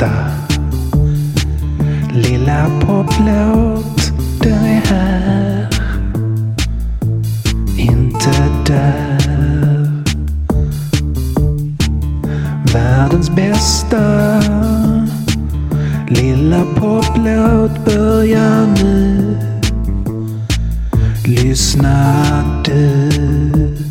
bästa. 0.00 0.10
Lilla 2.12 2.66
poplåt, 2.80 4.12
den 4.42 4.64
är 4.64 4.82
här. 4.86 5.68
Inte 7.78 8.48
där. 8.66 10.04
Världens 12.72 13.30
bästa. 13.30 14.40
Lilla 16.08 16.64
poplåt 16.64 17.84
börjar 17.84 18.66
nu. 18.82 19.36
Lyssna 21.26 22.24
du. 22.64 23.89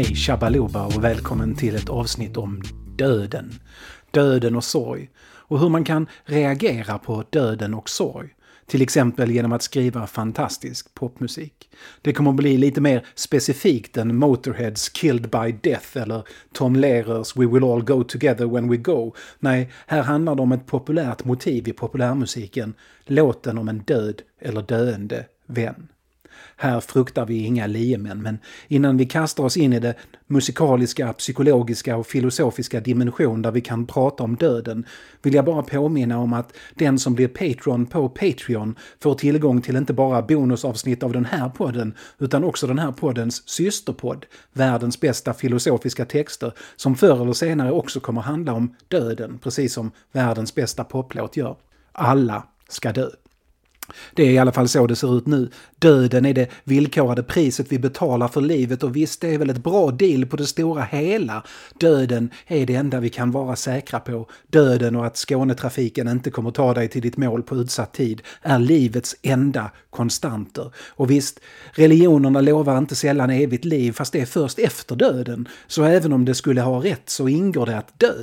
Hej 0.00 0.14
Shabaloba 0.14 0.86
och 0.86 1.04
välkommen 1.04 1.54
till 1.54 1.76
ett 1.76 1.88
avsnitt 1.88 2.36
om 2.36 2.62
döden. 2.96 3.52
Döden 4.10 4.56
och 4.56 4.64
sorg. 4.64 5.10
Och 5.22 5.60
hur 5.60 5.68
man 5.68 5.84
kan 5.84 6.06
reagera 6.24 6.98
på 6.98 7.24
döden 7.30 7.74
och 7.74 7.88
sorg. 7.88 8.28
Till 8.66 8.82
exempel 8.82 9.30
genom 9.30 9.52
att 9.52 9.62
skriva 9.62 10.06
fantastisk 10.06 10.94
popmusik. 10.94 11.68
Det 12.02 12.12
kommer 12.12 12.30
att 12.30 12.36
bli 12.36 12.56
lite 12.56 12.80
mer 12.80 13.06
specifikt 13.14 13.96
än 13.96 14.16
Motorheads 14.16 14.88
Killed 14.88 15.30
by 15.30 15.52
Death 15.62 15.96
eller 15.98 16.22
Tom 16.52 16.76
Lehrers 16.76 17.36
We 17.36 17.46
Will 17.46 17.64
All 17.64 17.84
Go 17.84 18.04
Together 18.04 18.46
When 18.46 18.68
We 18.68 18.76
Go. 18.76 19.14
Nej, 19.38 19.70
här 19.86 20.02
handlar 20.02 20.34
det 20.34 20.42
om 20.42 20.52
ett 20.52 20.66
populärt 20.66 21.24
motiv 21.24 21.68
i 21.68 21.72
populärmusiken. 21.72 22.74
Låten 23.06 23.58
om 23.58 23.68
en 23.68 23.78
död 23.78 24.22
eller 24.40 24.62
döende 24.62 25.24
vän. 25.46 25.88
Här 26.56 26.80
fruktar 26.80 27.26
vi 27.26 27.44
inga 27.44 27.66
liemän, 27.66 28.22
men 28.22 28.38
innan 28.68 28.96
vi 28.96 29.06
kastar 29.06 29.44
oss 29.44 29.56
in 29.56 29.72
i 29.72 29.80
det 29.80 29.94
musikaliska, 30.26 31.12
psykologiska 31.12 31.96
och 31.96 32.06
filosofiska 32.06 32.80
dimension 32.80 33.42
där 33.42 33.50
vi 33.50 33.60
kan 33.60 33.86
prata 33.86 34.22
om 34.24 34.36
döden 34.36 34.84
vill 35.22 35.34
jag 35.34 35.44
bara 35.44 35.62
påminna 35.62 36.18
om 36.18 36.32
att 36.32 36.52
den 36.74 36.98
som 36.98 37.14
blir 37.14 37.28
Patreon 37.28 37.86
på 37.86 38.08
Patreon 38.08 38.74
får 39.02 39.14
tillgång 39.14 39.60
till 39.60 39.76
inte 39.76 39.92
bara 39.92 40.22
bonusavsnitt 40.22 41.02
av 41.02 41.12
den 41.12 41.24
här 41.24 41.48
podden 41.48 41.94
utan 42.18 42.44
också 42.44 42.66
den 42.66 42.78
här 42.78 42.92
poddens 42.92 43.48
systerpodd, 43.48 44.26
Världens 44.52 45.00
bästa 45.00 45.34
filosofiska 45.34 46.04
texter, 46.04 46.52
som 46.76 46.96
förr 46.96 47.22
eller 47.22 47.32
senare 47.32 47.72
också 47.72 48.00
kommer 48.00 48.20
handla 48.20 48.52
om 48.52 48.74
döden, 48.88 49.38
precis 49.38 49.72
som 49.72 49.90
världens 50.12 50.54
bästa 50.54 50.84
poplåt 50.84 51.36
gör. 51.36 51.56
Alla 51.92 52.46
ska 52.68 52.92
dö. 52.92 53.08
Det 54.14 54.22
är 54.22 54.30
i 54.30 54.38
alla 54.38 54.52
fall 54.52 54.68
så 54.68 54.86
det 54.86 54.96
ser 54.96 55.18
ut 55.18 55.26
nu. 55.26 55.50
Döden 55.78 56.26
är 56.26 56.34
det 56.34 56.48
villkorade 56.64 57.22
priset 57.22 57.66
vi 57.72 57.78
betalar 57.78 58.28
för 58.28 58.40
livet 58.40 58.82
och 58.82 58.96
visst, 58.96 59.20
det 59.20 59.34
är 59.34 59.38
väl 59.38 59.50
ett 59.50 59.62
bra 59.62 59.90
deal 59.90 60.26
på 60.26 60.36
det 60.36 60.46
stora 60.46 60.82
hela. 60.82 61.42
Döden 61.80 62.30
är 62.46 62.66
det 62.66 62.74
enda 62.74 63.00
vi 63.00 63.08
kan 63.08 63.30
vara 63.30 63.56
säkra 63.56 64.00
på. 64.00 64.26
Döden 64.46 64.96
och 64.96 65.06
att 65.06 65.16
Skånetrafiken 65.16 66.08
inte 66.08 66.30
kommer 66.30 66.50
ta 66.50 66.74
dig 66.74 66.88
till 66.88 67.02
ditt 67.02 67.16
mål 67.16 67.42
på 67.42 67.56
utsatt 67.56 67.94
tid 67.94 68.22
är 68.42 68.58
livets 68.58 69.16
enda 69.22 69.70
konstanter. 69.90 70.72
Och 70.88 71.10
visst, 71.10 71.40
religionerna 71.72 72.40
lovar 72.40 72.78
inte 72.78 72.94
sällan 72.94 73.30
evigt 73.30 73.64
liv, 73.64 73.92
fast 73.92 74.12
det 74.12 74.20
är 74.20 74.26
först 74.26 74.58
efter 74.58 74.96
döden. 74.96 75.48
Så 75.66 75.84
även 75.84 76.12
om 76.12 76.24
det 76.24 76.34
skulle 76.34 76.60
ha 76.60 76.84
rätt 76.84 77.10
så 77.10 77.28
ingår 77.28 77.66
det 77.66 77.78
att 77.78 77.98
dö. 77.98 78.14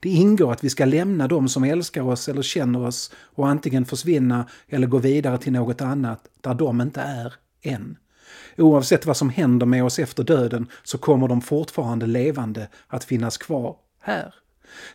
Det 0.00 0.08
ingår 0.08 0.52
att 0.52 0.64
vi 0.64 0.70
ska 0.70 0.84
lämna 0.84 1.28
dem 1.28 1.48
som 1.48 1.64
älskar 1.64 2.02
oss 2.02 2.28
eller 2.28 2.42
känner 2.42 2.86
oss 2.86 3.12
och 3.16 3.48
antingen 3.48 3.84
försvinna 3.84 4.48
eller 4.68 4.86
gå 4.86 4.98
vidare 4.98 5.38
till 5.38 5.52
något 5.52 5.80
annat 5.80 6.28
där 6.40 6.54
de 6.54 6.80
inte 6.80 7.00
är 7.00 7.34
än. 7.62 7.96
Oavsett 8.56 9.06
vad 9.06 9.16
som 9.16 9.30
händer 9.30 9.66
med 9.66 9.84
oss 9.84 9.98
efter 9.98 10.24
döden 10.24 10.68
så 10.82 10.98
kommer 10.98 11.28
de 11.28 11.40
fortfarande 11.40 12.06
levande 12.06 12.68
att 12.88 13.04
finnas 13.04 13.38
kvar 13.38 13.76
här. 14.00 14.34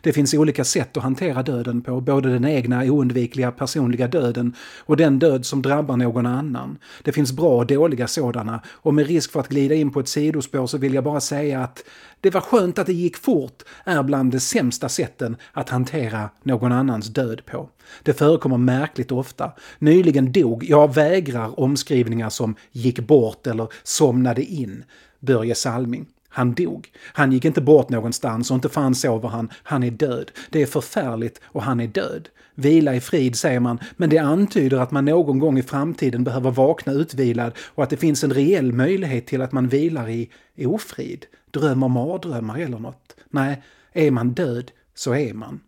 Det 0.00 0.12
finns 0.12 0.34
olika 0.34 0.64
sätt 0.64 0.96
att 0.96 1.02
hantera 1.02 1.42
döden 1.42 1.82
på, 1.82 2.00
både 2.00 2.32
den 2.32 2.44
egna 2.44 2.84
oundvikliga 2.84 3.52
personliga 3.52 4.08
döden 4.08 4.54
och 4.78 4.96
den 4.96 5.18
död 5.18 5.46
som 5.46 5.62
drabbar 5.62 5.96
någon 5.96 6.26
annan. 6.26 6.78
Det 7.02 7.12
finns 7.12 7.32
bra 7.32 7.56
och 7.56 7.66
dåliga 7.66 8.06
sådana 8.06 8.62
och 8.68 8.94
med 8.94 9.06
risk 9.06 9.32
för 9.32 9.40
att 9.40 9.48
glida 9.48 9.74
in 9.74 9.90
på 9.90 10.00
ett 10.00 10.08
sidospår 10.08 10.66
så 10.66 10.78
vill 10.78 10.94
jag 10.94 11.04
bara 11.04 11.20
säga 11.20 11.62
att 11.62 11.84
det 12.20 12.30
var 12.30 12.40
skönt 12.40 12.78
att 12.78 12.86
det 12.86 12.92
gick 12.92 13.16
fort 13.16 13.62
är 13.84 14.02
bland 14.02 14.32
de 14.32 14.40
sämsta 14.40 14.88
sätten 14.88 15.36
att 15.52 15.68
hantera 15.68 16.30
någon 16.42 16.72
annans 16.72 17.06
död 17.06 17.42
på. 17.46 17.68
Det 18.02 18.12
förekommer 18.12 18.58
märkligt 18.58 19.12
ofta. 19.12 19.52
Nyligen 19.78 20.32
dog, 20.32 20.64
jag 20.64 20.94
vägrar 20.94 21.60
omskrivningar 21.60 22.30
som 22.30 22.54
gick 22.72 23.00
bort 23.00 23.46
eller 23.46 23.68
somnade 23.82 24.42
in, 24.42 24.84
Börje 25.20 25.54
Salming. 25.54 26.06
Han 26.32 26.54
dog. 26.54 26.90
Han 27.12 27.32
gick 27.32 27.44
inte 27.44 27.60
bort 27.60 27.88
någonstans 27.88 28.50
och 28.50 28.54
inte 28.54 28.68
fan 28.68 28.94
sover 28.94 29.28
han. 29.28 29.50
Han 29.62 29.82
är 29.82 29.90
död. 29.90 30.30
Det 30.50 30.62
är 30.62 30.66
förfärligt 30.66 31.40
och 31.44 31.62
han 31.62 31.80
är 31.80 31.86
död. 31.86 32.28
Vila 32.54 32.94
i 32.94 33.00
frid 33.00 33.36
säger 33.36 33.60
man, 33.60 33.78
men 33.96 34.10
det 34.10 34.18
antyder 34.18 34.78
att 34.78 34.90
man 34.90 35.04
någon 35.04 35.38
gång 35.38 35.58
i 35.58 35.62
framtiden 35.62 36.24
behöver 36.24 36.50
vakna 36.50 36.92
utvilad 36.92 37.52
och 37.58 37.82
att 37.82 37.90
det 37.90 37.96
finns 37.96 38.24
en 38.24 38.34
reell 38.34 38.72
möjlighet 38.72 39.26
till 39.26 39.42
att 39.42 39.52
man 39.52 39.68
vilar 39.68 40.08
i 40.08 40.66
ofrid, 40.66 41.26
drömmer 41.50 41.88
mardrömmar 41.88 42.58
eller 42.58 42.78
något. 42.78 43.16
Nej, 43.30 43.62
är 43.92 44.10
man 44.10 44.30
död 44.30 44.70
så 44.94 45.14
är 45.14 45.34
man. 45.34 45.60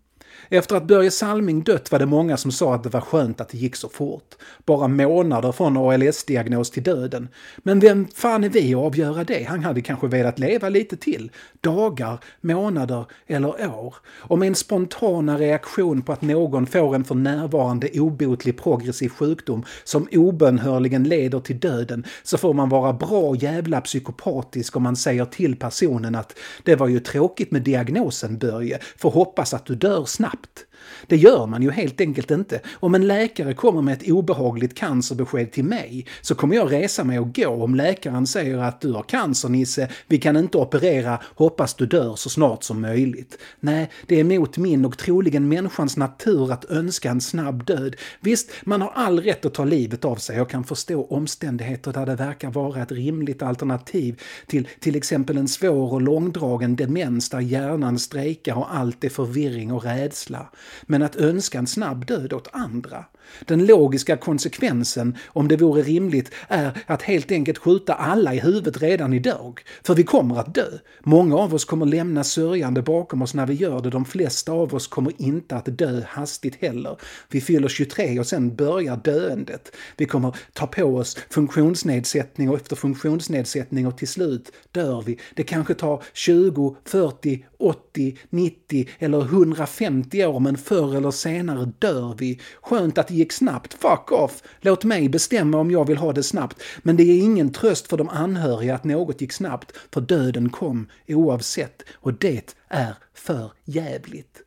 Efter 0.49 0.77
att 0.77 0.87
Börje 0.87 1.11
Salming 1.11 1.63
dött 1.63 1.93
var 1.93 1.99
det 1.99 2.07
många 2.07 2.37
som 2.37 2.53
sa 2.53 2.75
att 2.75 2.83
det 2.83 2.89
var 2.89 3.01
skönt 3.01 3.41
att 3.41 3.49
det 3.49 3.59
gick 3.59 3.77
så 3.77 3.89
fort. 3.89 4.35
Bara 4.67 4.89
månader 4.89 5.53
från 5.53 5.77
ALS-diagnos 5.77 6.71
till 6.71 6.83
döden. 6.83 7.29
Men 7.57 7.81
vem 7.81 8.07
fan 8.15 8.45
är 8.45 8.49
vi 8.49 8.75
att 8.75 8.81
avgöra 8.81 9.25
det? 9.25 9.45
Han 9.49 9.65
hade 9.65 9.81
kanske 9.81 10.07
velat 10.07 10.39
leva 10.39 10.69
lite 10.69 10.97
till. 10.97 11.31
Dagar, 11.61 12.19
månader 12.41 13.07
eller 13.27 13.67
år. 13.79 13.95
Och 14.07 14.39
med 14.39 14.49
en 14.49 14.55
spontana 14.55 15.39
reaktion 15.39 16.03
på 16.03 16.13
att 16.13 16.23
någon 16.23 16.67
får 16.67 16.95
en 16.95 17.05
för 17.05 17.15
närvarande 17.15 17.89
obotlig 17.95 18.59
progressiv 18.59 19.09
sjukdom 19.09 19.65
som 19.85 20.09
obönhörligen 20.13 21.05
leder 21.05 21.41
till 21.41 21.61
döden 21.61 22.05
så 22.23 22.39
får 22.39 22.55
man 22.55 22.69
vara 22.69 22.93
bra 22.93 23.37
jävla 23.37 23.81
psykopatisk 23.81 24.77
om 24.77 24.83
man 24.83 24.97
säger 24.97 25.25
till 25.25 25.57
personen 25.57 26.15
att 26.15 26.39
det 26.63 26.77
var 26.77 26.89
ju 26.89 27.01
tråkigt 27.01 27.51
med 27.51 27.63
diagnosen 27.63 28.39
Börje, 28.39 28.79
för 28.97 29.09
hoppas 29.09 29.55
att 29.55 29.67
du 29.67 29.75
dör 29.75 30.05
snabbt 30.05 30.24
snabbt. 30.25 30.67
Det 31.07 31.17
gör 31.17 31.47
man 31.47 31.63
ju 31.63 31.71
helt 31.71 32.01
enkelt 32.01 32.31
inte. 32.31 32.61
Om 32.75 32.95
en 32.95 33.07
läkare 33.07 33.55
kommer 33.55 33.83
med 33.83 33.95
ett 33.95 34.11
obehagligt 34.11 34.75
cancerbesked 34.75 35.53
till 35.53 35.65
mig 35.65 36.07
så 36.21 36.35
kommer 36.35 36.57
jag 36.57 36.73
resa 36.73 37.05
mig 37.05 37.19
och 37.19 37.35
gå 37.35 37.49
om 37.49 37.75
läkaren 37.75 38.27
säger 38.27 38.59
att 38.59 38.81
du 38.81 38.93
har 38.93 39.03
cancer 39.03 39.49
Nisse, 39.49 39.89
vi 40.07 40.19
kan 40.19 40.37
inte 40.37 40.59
operera, 40.59 41.21
hoppas 41.35 41.75
du 41.75 41.87
dör 41.87 42.17
så 42.17 42.31
snart 42.31 42.63
som 42.63 42.81
möjligt. 42.81 43.39
Nej, 43.61 43.91
det 44.07 44.21
är 44.21 44.25
mot 44.25 44.57
min 44.57 44.85
och 44.85 44.99
troligen 44.99 45.49
människans 45.49 45.97
natur 45.97 46.53
att 46.53 46.65
önska 46.65 47.11
en 47.11 47.21
snabb 47.21 47.65
död. 47.65 47.97
Visst, 48.21 48.51
man 48.65 48.83
har 48.83 48.93
all 48.95 49.21
rätt 49.21 49.45
att 49.45 49.55
ta 49.55 49.65
livet 49.65 50.05
av 50.05 50.17
sig. 50.17 50.37
Jag 50.37 50.51
kan 50.51 50.65
förstå 50.65 51.05
omständigheter 51.05 51.93
där 51.93 52.07
det 52.07 52.15
verkar 52.15 52.51
vara 52.51 52.83
ett 52.83 52.93
rimligt 52.93 53.43
alternativ 53.43 54.21
till 54.47 54.69
till 54.81 54.97
exempel 54.97 55.37
en 55.37 55.49
svår 55.49 55.93
och 55.93 56.03
långdragen 56.03 56.77
demens 56.77 57.31
där 57.31 57.41
hjärnan 57.41 57.99
strejkar 57.99 58.55
och 58.55 58.75
allt 58.75 59.05
är 59.05 59.09
förvirring 59.09 59.73
och 59.73 59.85
rädsla 59.85 60.51
men 60.83 61.03
att 61.03 61.17
önska 61.17 61.59
en 61.59 61.67
snabb 61.67 62.07
död 62.07 62.33
åt 62.33 62.49
andra. 62.53 63.05
Den 63.45 63.67
logiska 63.67 64.17
konsekvensen, 64.17 65.17
om 65.27 65.49
det 65.49 65.57
vore 65.57 65.83
rimligt, 65.83 66.31
är 66.49 66.83
att 66.87 67.03
helt 67.03 67.33
enkelt 67.33 67.59
skjuta 67.59 67.95
alla 67.95 68.35
i 68.35 68.41
huvudet 68.41 68.83
redan 68.83 69.13
idag. 69.13 69.61
För 69.83 69.95
vi 69.95 70.03
kommer 70.05 70.41
att 70.41 70.55
dö. 70.55 70.69
Många 71.01 71.37
av 71.37 71.55
oss 71.55 71.65
kommer 71.65 71.87
lämna 71.87 72.25
sörjande 72.25 72.83
bakom 72.83 73.23
oss 73.23 73.35
när 73.35 73.47
vi 73.47 73.55
gör 73.55 73.81
det. 73.81 73.91
De 73.91 74.05
flesta 74.05 74.53
av 74.53 74.75
oss 74.75 74.87
kommer 74.87 75.13
inte 75.19 75.57
att 75.57 75.79
dö 75.79 76.03
hastigt 76.09 76.57
heller. 76.61 76.97
Vi 77.29 77.41
fyller 77.41 77.69
23 77.69 78.21
och 78.21 78.27
sen 78.27 78.57
börjar 78.57 78.97
döendet. 78.97 79.73
Vi 79.97 80.05
kommer 80.05 80.37
ta 80.53 80.67
på 80.67 80.85
oss 80.85 81.17
funktionsnedsättning 81.31 82.51
och 82.51 82.57
efter 82.57 82.77
funktionsnedsättning 82.77 83.87
och 83.87 83.99
till 83.99 84.09
slut 84.09 84.53
dör 84.73 85.03
vi. 85.03 85.19
Det 85.35 85.43
kanske 85.43 85.75
tar 85.75 86.03
20, 86.13 86.77
40, 86.85 87.45
80, 87.59 88.19
90 88.31 88.89
eller 88.99 89.23
150 89.23 90.25
år 90.25 90.41
men 90.41 90.57
förr 90.57 90.97
eller 90.97 91.11
senare 91.11 91.73
dör 91.79 92.15
vi. 92.19 92.41
Skönt 92.63 92.99
att 92.99 93.11
det 93.15 93.19
gick 93.19 93.33
snabbt, 93.33 93.75
fuck 93.75 94.13
off! 94.13 94.43
Låt 94.61 94.85
mig 94.85 95.09
bestämma 95.09 95.59
om 95.59 95.71
jag 95.71 95.87
vill 95.87 95.97
ha 95.97 96.13
det 96.13 96.23
snabbt. 96.23 96.63
Men 96.83 96.97
det 96.97 97.03
är 97.03 97.19
ingen 97.19 97.53
tröst 97.53 97.87
för 97.87 97.97
de 97.97 98.09
anhöriga 98.09 98.75
att 98.75 98.85
något 98.85 99.21
gick 99.21 99.33
snabbt, 99.33 99.73
för 99.93 100.01
döden 100.01 100.51
kom 100.51 100.87
oavsett 101.09 101.83
och 101.95 102.15
det 102.15 102.55
är 102.69 102.95
för 103.15 103.53
jävligt. 103.65 104.43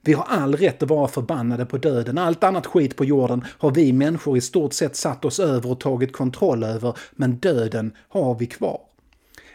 Vi 0.00 0.12
har 0.12 0.24
all 0.24 0.56
rätt 0.56 0.82
att 0.82 0.88
vara 0.88 1.08
förbannade 1.08 1.66
på 1.66 1.78
döden. 1.78 2.18
Allt 2.18 2.44
annat 2.44 2.66
skit 2.66 2.96
på 2.96 3.04
jorden 3.04 3.44
har 3.58 3.70
vi 3.70 3.92
människor 3.92 4.36
i 4.36 4.40
stort 4.40 4.72
sett 4.72 4.96
satt 4.96 5.24
oss 5.24 5.40
över 5.40 5.70
och 5.70 5.80
tagit 5.80 6.12
kontroll 6.12 6.64
över, 6.64 6.96
men 7.12 7.36
döden 7.36 7.92
har 8.08 8.34
vi 8.34 8.46
kvar. 8.46 8.80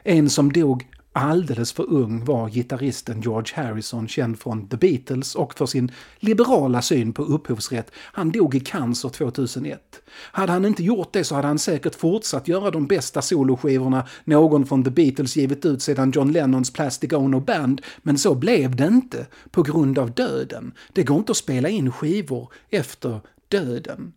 En 0.04 0.30
som 0.30 0.52
dog 0.52 0.88
alldeles 1.14 1.74
för 1.74 1.90
ung 1.90 2.26
var 2.26 2.50
gitarristen 2.50 3.22
George 3.22 3.56
Harrison 3.56 4.08
känd 4.08 4.40
från 4.40 4.68
The 4.68 4.78
Beatles 4.78 5.36
och 5.36 5.54
för 5.54 5.66
sin 5.66 5.92
liberala 6.20 6.82
syn 6.82 7.14
på 7.14 7.24
upphovsrätt. 7.24 7.92
Han 7.96 8.32
dog 8.32 8.56
i 8.56 8.60
cancer 8.60 9.10
2001. 9.10 9.82
Hade 10.32 10.52
han 10.52 10.66
inte 10.66 10.84
gjort 10.84 11.14
det 11.14 11.24
så 11.24 11.36
hade 11.36 11.48
han 11.48 11.60
säkert 11.60 11.96
fortsatt 11.96 12.48
göra 12.48 12.72
de 12.72 12.88
bästa 12.88 13.22
soloskivorna 13.22 14.08
någon 14.24 14.66
från 14.66 14.84
The 14.84 14.92
Beatles 14.92 15.36
givit 15.36 15.66
ut 15.66 15.82
sedan 15.82 16.12
John 16.12 16.32
Lennons 16.32 16.74
Plastic 16.74 17.14
Ono 17.14 17.40
Band, 17.40 17.82
men 18.02 18.18
så 18.18 18.36
blev 18.36 18.76
det 18.76 18.88
inte 18.88 19.28
på 19.52 19.64
grund 19.64 20.00
av 20.00 20.12
döden. 20.12 20.72
Det 20.94 21.04
går 21.04 21.18
inte 21.18 21.32
att 21.32 21.38
spela 21.38 21.70
in 21.70 21.92
skivor 21.92 22.52
efter 22.70 23.20
döden. 23.48 24.14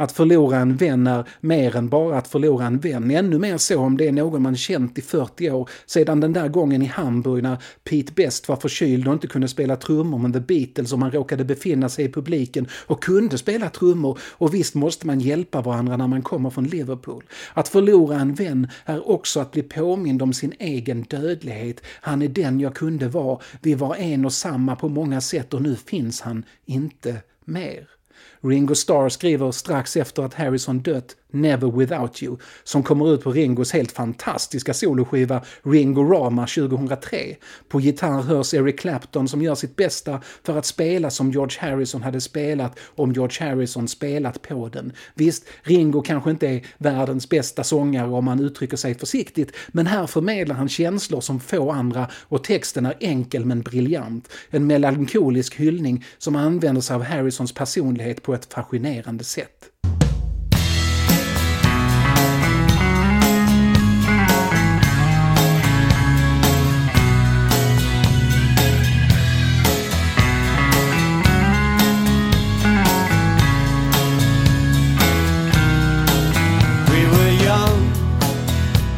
Att 0.00 0.12
förlora 0.12 0.58
en 0.58 0.76
vän 0.76 1.06
är 1.06 1.24
mer 1.40 1.76
än 1.76 1.88
bara 1.88 2.18
att 2.18 2.28
förlora 2.28 2.66
en 2.66 2.78
vän. 2.78 3.10
Ännu 3.10 3.38
mer 3.38 3.58
så 3.58 3.80
om 3.80 3.96
det 3.96 4.08
är 4.08 4.12
någon 4.12 4.42
man 4.42 4.56
känt 4.56 4.98
i 4.98 5.02
40 5.02 5.50
år, 5.50 5.68
sedan 5.86 6.20
den 6.20 6.32
där 6.32 6.48
gången 6.48 6.82
i 6.82 6.86
Hamburg 6.86 7.42
när 7.42 7.62
Pete 7.84 8.12
Best 8.12 8.48
var 8.48 8.56
förkyld 8.56 9.08
och 9.08 9.14
inte 9.14 9.26
kunde 9.26 9.48
spela 9.48 9.76
trummor 9.76 10.18
med 10.18 10.32
The 10.32 10.40
Beatles 10.40 10.92
och 10.92 10.98
man 10.98 11.10
råkade 11.10 11.44
befinna 11.44 11.88
sig 11.88 12.04
i 12.04 12.12
publiken 12.12 12.66
och 12.86 13.02
kunde 13.02 13.38
spela 13.38 13.70
trummor. 13.70 14.18
Och 14.30 14.54
visst 14.54 14.74
måste 14.74 15.06
man 15.06 15.20
hjälpa 15.20 15.60
varandra 15.60 15.96
när 15.96 16.06
man 16.06 16.22
kommer 16.22 16.50
från 16.50 16.64
Liverpool. 16.64 17.24
Att 17.54 17.68
förlora 17.68 18.20
en 18.20 18.34
vän 18.34 18.68
är 18.84 19.10
också 19.10 19.40
att 19.40 19.52
bli 19.52 19.62
påmind 19.62 20.22
om 20.22 20.32
sin 20.32 20.52
egen 20.58 21.02
dödlighet. 21.02 21.80
Han 22.00 22.22
är 22.22 22.28
den 22.28 22.60
jag 22.60 22.74
kunde 22.74 23.08
vara. 23.08 23.38
Vi 23.62 23.74
var 23.74 23.96
en 23.96 24.24
och 24.24 24.32
samma 24.32 24.76
på 24.76 24.88
många 24.88 25.20
sätt 25.20 25.54
och 25.54 25.62
nu 25.62 25.76
finns 25.76 26.20
han 26.20 26.44
inte 26.66 27.16
mer. 27.44 27.97
Ringo 28.40 28.74
Starr 28.74 29.08
skriver 29.08 29.52
strax 29.52 29.96
efter 29.96 30.22
att 30.22 30.34
Harrison 30.34 30.78
dött 30.78 31.16
Never 31.30 31.70
Without 31.70 32.22
You, 32.22 32.36
som 32.64 32.82
kommer 32.82 33.14
ut 33.14 33.22
på 33.22 33.32
Ringos 33.32 33.72
helt 33.72 33.92
fantastiska 33.92 34.74
soloskiva 34.74 35.42
Ringo 35.62 36.04
Rama 36.04 36.46
2003. 36.46 37.36
På 37.68 37.80
gitarr 37.80 38.22
hörs 38.22 38.54
Eric 38.54 38.80
Clapton 38.80 39.28
som 39.28 39.42
gör 39.42 39.54
sitt 39.54 39.76
bästa 39.76 40.20
för 40.42 40.58
att 40.58 40.66
spela 40.66 41.10
som 41.10 41.30
George 41.30 41.60
Harrison 41.60 42.02
hade 42.02 42.20
spelat 42.20 42.78
om 42.96 43.12
George 43.12 43.48
Harrison 43.48 43.88
spelat 43.88 44.42
på 44.42 44.68
den. 44.68 44.92
Visst, 45.14 45.44
Ringo 45.62 46.02
kanske 46.02 46.30
inte 46.30 46.48
är 46.48 46.66
världens 46.78 47.28
bästa 47.28 47.64
sångare 47.64 48.08
om 48.08 48.24
man 48.24 48.40
uttrycker 48.40 48.76
sig 48.76 48.94
försiktigt, 48.94 49.52
men 49.68 49.86
här 49.86 50.06
förmedlar 50.06 50.54
han 50.54 50.68
känslor 50.68 51.20
som 51.20 51.40
få 51.40 51.70
andra 51.70 52.10
och 52.12 52.44
texten 52.44 52.86
är 52.86 52.94
enkel 53.00 53.44
men 53.44 53.60
briljant. 53.60 54.28
En 54.50 54.66
melankolisk 54.66 55.54
hyllning 55.54 56.04
som 56.18 56.36
använder 56.36 56.80
sig 56.80 56.94
av 56.94 57.02
Harrisons 57.02 57.52
personlighet 57.52 58.22
på 58.28 58.34
ett 58.34 58.52
fascinerande 58.52 59.24
sätt. 59.24 59.70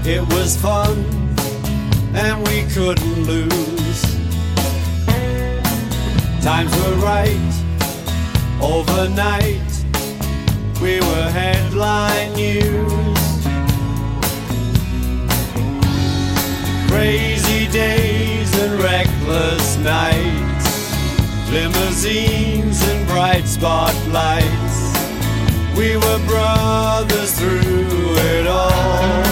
It 0.07 0.23
was 0.33 0.57
fun 0.57 1.05
and 2.15 2.49
we 2.49 2.63
couldn't 2.75 3.27
lose. 3.27 4.03
Times 6.43 6.73
were 6.77 6.97
right 6.97 7.70
overnight. 8.63 9.71
We 10.81 11.01
were 11.01 11.31
headline 11.31 12.33
news. 12.35 13.19
Crazy 16.91 17.69
days 17.69 18.51
and 18.63 18.81
reckless 18.81 19.77
nights. 19.79 20.67
Limousines 21.51 22.83
and 22.89 23.07
bright 23.09 23.47
spotlights. 23.47 24.79
We 25.77 25.97
were 25.97 26.21
brothers 26.27 27.39
through 27.39 28.17
it 28.33 28.47
all 28.47 29.31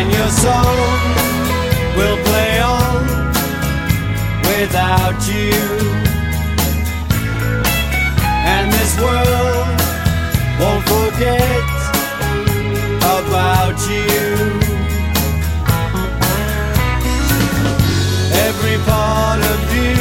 and 0.00 0.10
your 0.12 0.28
song 0.28 0.76
will 1.94 2.18
play 2.24 2.60
on 2.60 3.04
without 4.48 5.20
you. 5.28 6.09
This 8.80 8.96
world 8.98 9.68
won't 10.58 10.84
forget 10.88 11.68
about 13.18 13.76
you. 13.92 14.24
Every 18.46 18.78
part 18.90 19.40
of 19.52 19.60
you 19.76 19.96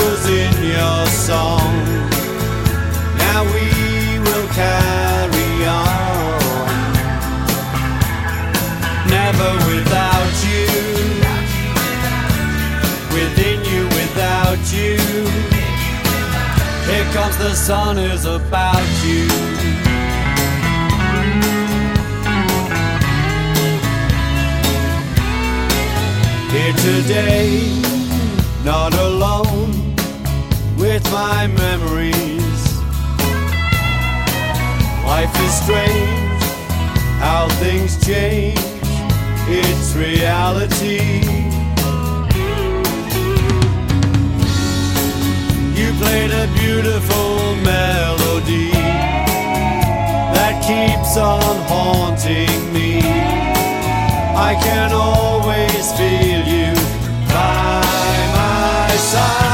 was 0.00 0.22
in 0.28 0.54
your 0.74 1.06
song. 1.06 1.72
Now 3.24 3.40
we 3.54 3.66
will 4.24 4.48
carry 4.62 5.52
on, 5.64 6.92
never 9.08 9.50
without 9.70 10.07
the 17.38 17.54
sun 17.54 17.98
is 17.98 18.24
about 18.24 18.82
you. 19.04 19.28
Here 26.50 26.72
today, 26.72 27.80
not 28.64 28.92
alone 28.94 29.94
with 30.78 31.04
my 31.12 31.46
memories. 31.46 32.60
Life 35.04 35.34
is 35.46 35.54
strange, 35.62 36.42
how 37.20 37.48
things 37.60 38.04
change 38.04 38.58
its 39.48 39.94
reality. 39.94 41.47
Played 45.98 46.30
a 46.30 46.46
beautiful 46.54 47.56
melody 47.56 48.70
that 50.36 50.54
keeps 50.62 51.16
on 51.16 51.56
haunting 51.66 52.72
me. 52.72 53.00
I 54.50 54.54
can 54.62 54.92
always 54.92 55.84
feel 55.98 56.42
you 56.46 56.72
by 57.26 57.82
my 58.38 58.96
side, 59.10 59.47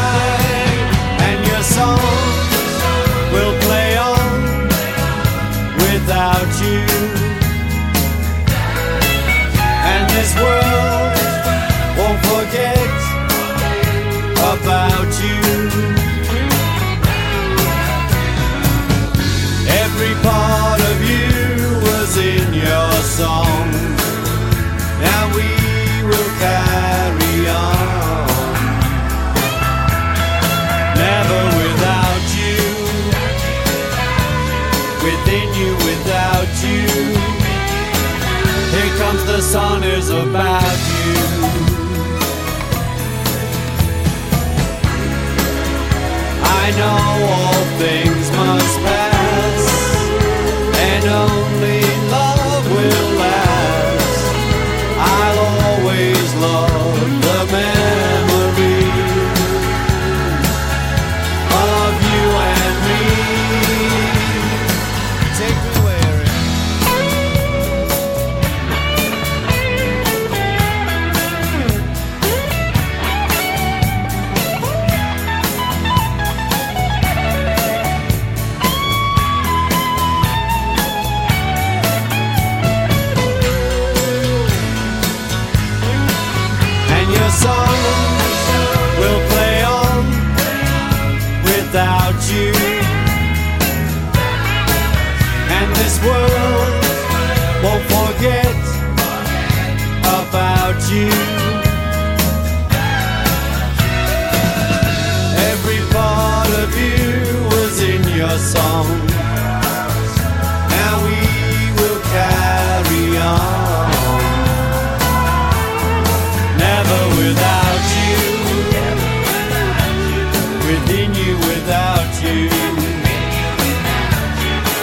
without 121.64 122.22
you. 122.22 122.50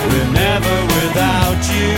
We're 0.10 0.32
never 0.34 0.78
without 0.98 1.62
you. 1.70 1.94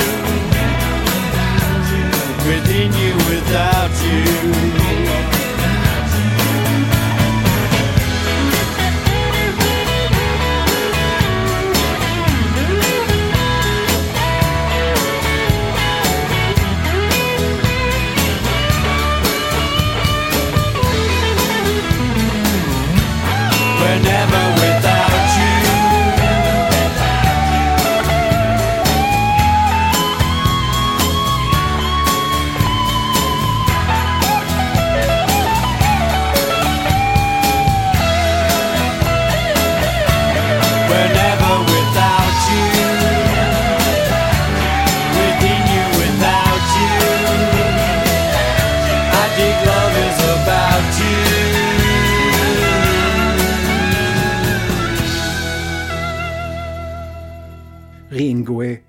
Within 2.49 2.91
you, 2.91 3.15
without 3.29 3.91
you. 4.03 4.82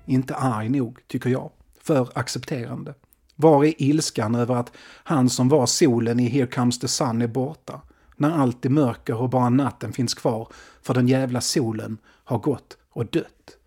Inte 0.05 0.35
arg 0.35 0.69
nog, 0.69 0.99
tycker 1.07 1.29
jag. 1.29 1.51
För 1.81 2.09
accepterande. 2.13 2.93
Var 3.35 3.65
är 3.65 3.73
ilskan 3.81 4.35
över 4.35 4.55
att 4.55 4.71
han 5.03 5.29
som 5.29 5.49
var 5.49 5.65
solen 5.65 6.19
i 6.19 6.29
Here 6.29 6.47
Comes 6.47 6.79
the 6.79 6.87
Sun 6.87 7.21
är 7.21 7.27
borta? 7.27 7.81
När 8.17 8.31
allt 8.31 8.65
är 8.65 8.69
mörker 8.69 9.21
och 9.21 9.29
bara 9.29 9.49
natten 9.49 9.93
finns 9.93 10.13
kvar, 10.13 10.47
för 10.81 10.93
den 10.93 11.07
jävla 11.07 11.41
solen 11.41 11.97
har 12.23 12.37
gått 12.37 12.77
och 12.89 13.05
dött. 13.05 13.57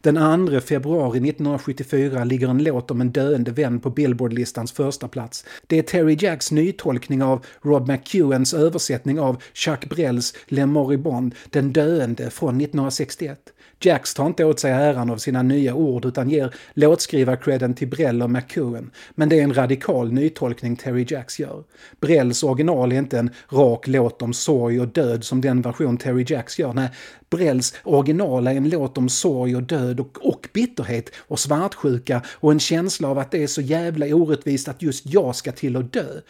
Den 0.00 0.46
2 0.46 0.60
februari 0.60 1.18
1974 1.18 2.24
ligger 2.24 2.48
en 2.48 2.64
låt 2.64 2.90
om 2.90 3.00
en 3.00 3.12
döende 3.12 3.50
vän 3.50 3.80
på 3.80 3.90
Billboardlistans 3.90 4.72
första 4.72 5.08
plats. 5.08 5.44
Det 5.66 5.78
är 5.78 5.82
Terry 5.82 6.16
Jacks 6.20 6.52
nytolkning 6.52 7.22
av 7.22 7.44
Rob 7.62 7.88
McEwens 7.88 8.54
översättning 8.54 9.20
av 9.20 9.42
Chuck 9.54 9.88
Brells 9.88 10.34
Le 10.46 10.66
Moribond, 10.66 11.34
Den 11.50 11.72
döende 11.72 12.30
från 12.30 12.60
1961. 12.60 13.51
Jacks 13.82 14.14
tar 14.14 14.26
inte 14.26 14.44
åt 14.44 14.60
sig 14.60 14.70
äran 14.70 15.10
av 15.10 15.16
sina 15.16 15.42
nya 15.42 15.74
ord 15.74 16.04
utan 16.04 16.30
ger 16.30 16.54
låtskrivarkredden 16.74 17.74
till 17.74 17.88
Brell 17.88 18.22
och 18.22 18.30
McEwen. 18.30 18.90
Men 19.14 19.28
det 19.28 19.38
är 19.38 19.42
en 19.42 19.54
radikal 19.54 20.12
nytolkning 20.12 20.76
Terry 20.76 21.06
Jacks 21.08 21.40
gör. 21.40 21.64
Brells 22.00 22.42
original 22.42 22.92
är 22.92 22.96
inte 22.96 23.18
en 23.18 23.30
rak 23.52 23.86
låt 23.86 24.22
om 24.22 24.32
sorg 24.32 24.80
och 24.80 24.88
död 24.88 25.24
som 25.24 25.40
den 25.40 25.62
version 25.62 25.96
Terry 25.96 26.24
Jacks 26.28 26.58
gör. 26.58 26.72
Nej, 26.72 26.88
Brells 27.30 27.74
original 27.84 28.46
är 28.46 28.54
en 28.54 28.68
låt 28.68 28.98
om 28.98 29.08
sorg 29.08 29.56
och 29.56 29.62
död 29.62 30.00
och, 30.00 30.26
och 30.26 30.48
bitterhet 30.52 31.10
och 31.16 31.38
svartsjuka 31.38 32.22
och 32.28 32.52
en 32.52 32.60
känsla 32.60 33.08
av 33.08 33.18
att 33.18 33.30
det 33.30 33.42
är 33.42 33.46
så 33.46 33.60
jävla 33.60 34.06
orättvist 34.06 34.68
att 34.68 34.82
just 34.82 35.06
jag 35.06 35.36
ska 35.36 35.52
till 35.52 35.76
och 35.76 35.84
dö. 35.84 36.20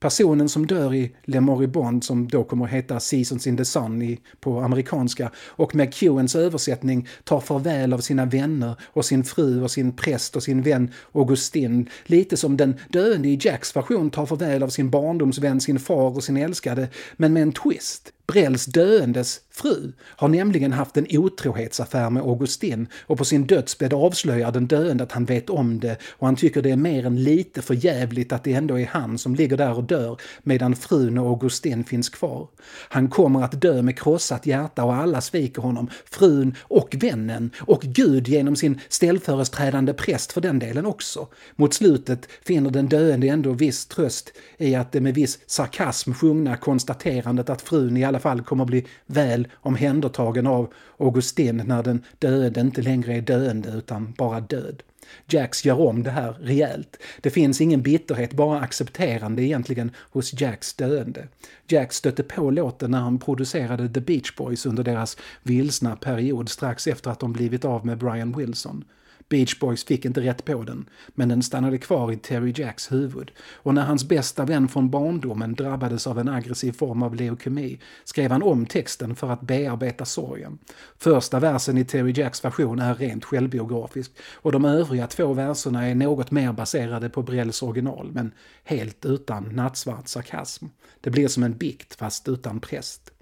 Personen 0.00 0.48
som 0.48 0.66
dör 0.66 0.94
i 0.94 1.12
Le 1.24 1.40
Moribond, 1.40 2.04
som 2.04 2.28
då 2.28 2.44
kommer 2.44 2.64
att 2.64 2.70
heta 2.70 3.00
Seasons 3.00 3.46
in 3.46 3.56
the 3.56 3.64
Sun 3.64 4.02
i, 4.02 4.20
på 4.40 4.60
amerikanska, 4.60 5.30
och 5.46 5.74
McEwens 5.74 6.36
översättning 6.36 7.08
tar 7.24 7.40
farväl 7.40 7.92
av 7.92 7.98
sina 7.98 8.24
vänner 8.24 8.74
och 8.84 9.04
sin 9.04 9.24
fru 9.24 9.62
och 9.62 9.70
sin 9.70 9.92
präst 9.92 10.36
och 10.36 10.42
sin 10.42 10.62
vän 10.62 10.90
Augustin. 11.12 11.88
Lite 12.04 12.36
som 12.36 12.56
den 12.56 12.74
döende 12.88 13.28
i 13.28 13.38
Jacks 13.40 13.76
version 13.76 14.10
tar 14.10 14.26
farväl 14.26 14.62
av 14.62 14.68
sin 14.68 14.90
barndomsvän, 14.90 15.60
sin 15.60 15.78
far 15.78 16.16
och 16.16 16.24
sin 16.24 16.36
älskade, 16.36 16.88
men 17.16 17.32
med 17.32 17.42
en 17.42 17.52
twist. 17.52 18.12
Brells 18.26 18.66
döendes 18.66 19.40
fru 19.50 19.92
har 20.00 20.28
nämligen 20.28 20.72
haft 20.72 20.96
en 20.96 21.06
otrohetsaffär 21.10 22.10
med 22.10 22.22
Augustin 22.22 22.86
och 23.06 23.18
på 23.18 23.24
sin 23.24 23.46
dödsbädd 23.46 23.94
avslöjar 23.94 24.52
den 24.52 24.66
döende 24.66 25.04
att 25.04 25.12
han 25.12 25.24
vet 25.24 25.50
om 25.50 25.80
det 25.80 25.96
och 26.10 26.26
han 26.26 26.36
tycker 26.36 26.62
det 26.62 26.70
är 26.70 26.76
mer 26.76 27.06
än 27.06 27.22
lite 27.22 27.62
för 27.62 27.74
jävligt 27.74 28.32
att 28.32 28.44
det 28.44 28.52
ändå 28.52 28.78
är 28.78 28.86
han 28.86 29.18
som 29.18 29.34
ligger 29.34 29.56
där 29.56 29.76
och 29.76 29.84
dör 29.84 30.20
medan 30.42 30.76
frun 30.76 31.18
och 31.18 31.26
Augustin 31.26 31.84
finns 31.84 32.08
kvar. 32.08 32.48
Han 32.88 33.08
kommer 33.08 33.42
att 33.42 33.60
dö 33.60 33.82
med 33.82 33.98
krossat 33.98 34.46
hjärta 34.46 34.84
och 34.84 34.94
alla 34.94 35.20
sviker 35.20 35.62
honom, 35.62 35.90
frun 36.04 36.54
och 36.60 36.96
vännen 36.98 37.50
och 37.58 37.82
Gud 37.82 38.28
genom 38.28 38.56
sin 38.56 38.80
ställföreträdande 38.88 39.92
präst 39.92 40.32
för 40.32 40.40
den 40.40 40.58
delen 40.58 40.86
också. 40.86 41.28
Mot 41.56 41.74
slutet 41.74 42.28
finner 42.44 42.70
den 42.70 42.86
döende 42.86 43.28
ändå 43.28 43.52
viss 43.52 43.86
tröst 43.86 44.32
i 44.58 44.74
att 44.74 44.92
det 44.92 45.00
med 45.00 45.14
viss 45.14 45.38
sarkasm 45.46 46.12
sjungna 46.12 46.56
konstaterandet 46.56 47.50
att 47.50 47.62
frun 47.62 47.96
i 47.96 48.04
alla 48.04 48.15
fall 48.18 48.42
kommer 48.42 48.64
att 48.64 48.70
bli 48.70 48.86
väl 49.06 49.48
omhändertagen 49.54 50.46
av 50.46 50.72
Augustin 50.98 51.62
när 51.66 51.82
den 51.82 52.04
döende 52.18 52.60
inte 52.60 52.82
längre 52.82 53.14
är 53.14 53.20
döende 53.20 53.68
utan 53.68 54.14
bara 54.18 54.40
död. 54.40 54.82
Jax 55.26 55.64
gör 55.64 55.80
om 55.80 56.02
det 56.02 56.10
här 56.10 56.32
rejält. 56.32 56.96
Det 57.20 57.30
finns 57.30 57.60
ingen 57.60 57.82
bitterhet, 57.82 58.32
bara 58.32 58.60
accepterande 58.60 59.42
egentligen 59.42 59.90
hos 60.10 60.40
Jacks 60.40 60.74
döende. 60.74 61.28
Jack 61.68 61.92
stötte 61.92 62.22
på 62.22 62.50
låten 62.50 62.90
när 62.90 63.00
han 63.00 63.18
producerade 63.18 63.88
The 63.88 64.00
Beach 64.00 64.36
Boys 64.36 64.66
under 64.66 64.84
deras 64.84 65.16
vilsna 65.42 65.96
period 65.96 66.48
strax 66.48 66.86
efter 66.86 67.10
att 67.10 67.20
de 67.20 67.32
blivit 67.32 67.64
av 67.64 67.86
med 67.86 67.98
Brian 67.98 68.32
Wilson. 68.32 68.84
Beach 69.28 69.58
Boys 69.58 69.84
fick 69.84 70.04
inte 70.04 70.20
rätt 70.20 70.44
på 70.44 70.62
den, 70.62 70.88
men 71.08 71.28
den 71.28 71.42
stannade 71.42 71.78
kvar 71.78 72.12
i 72.12 72.16
Terry 72.16 72.52
Jacks 72.56 72.92
huvud. 72.92 73.30
Och 73.38 73.74
när 73.74 73.84
hans 73.84 74.08
bästa 74.08 74.44
vän 74.44 74.68
från 74.68 74.90
barndomen 74.90 75.54
drabbades 75.54 76.06
av 76.06 76.18
en 76.18 76.28
aggressiv 76.28 76.72
form 76.72 77.02
av 77.02 77.14
leukemi 77.14 77.80
skrev 78.04 78.30
han 78.30 78.42
om 78.42 78.66
texten 78.66 79.16
för 79.16 79.30
att 79.30 79.40
bearbeta 79.40 80.04
sorgen. 80.04 80.58
Första 80.98 81.40
versen 81.40 81.78
i 81.78 81.84
Terry 81.84 82.12
Jacks 82.16 82.44
version 82.44 82.78
är 82.78 82.94
rent 82.94 83.24
självbiografisk 83.24 84.12
och 84.34 84.52
de 84.52 84.64
övriga 84.64 85.06
två 85.06 85.32
verserna 85.32 85.86
är 85.86 85.94
något 85.94 86.30
mer 86.30 86.52
baserade 86.52 87.08
på 87.08 87.22
Brells 87.22 87.62
original, 87.62 88.10
men 88.12 88.32
helt 88.64 89.04
utan 89.04 89.44
nattsvart 89.44 90.08
sarkasm. 90.08 90.66
Det 91.00 91.10
blir 91.10 91.28
som 91.28 91.42
en 91.42 91.56
bikt 91.56 91.94
fast 91.94 92.28
utan 92.28 92.60
präst. 92.60 93.12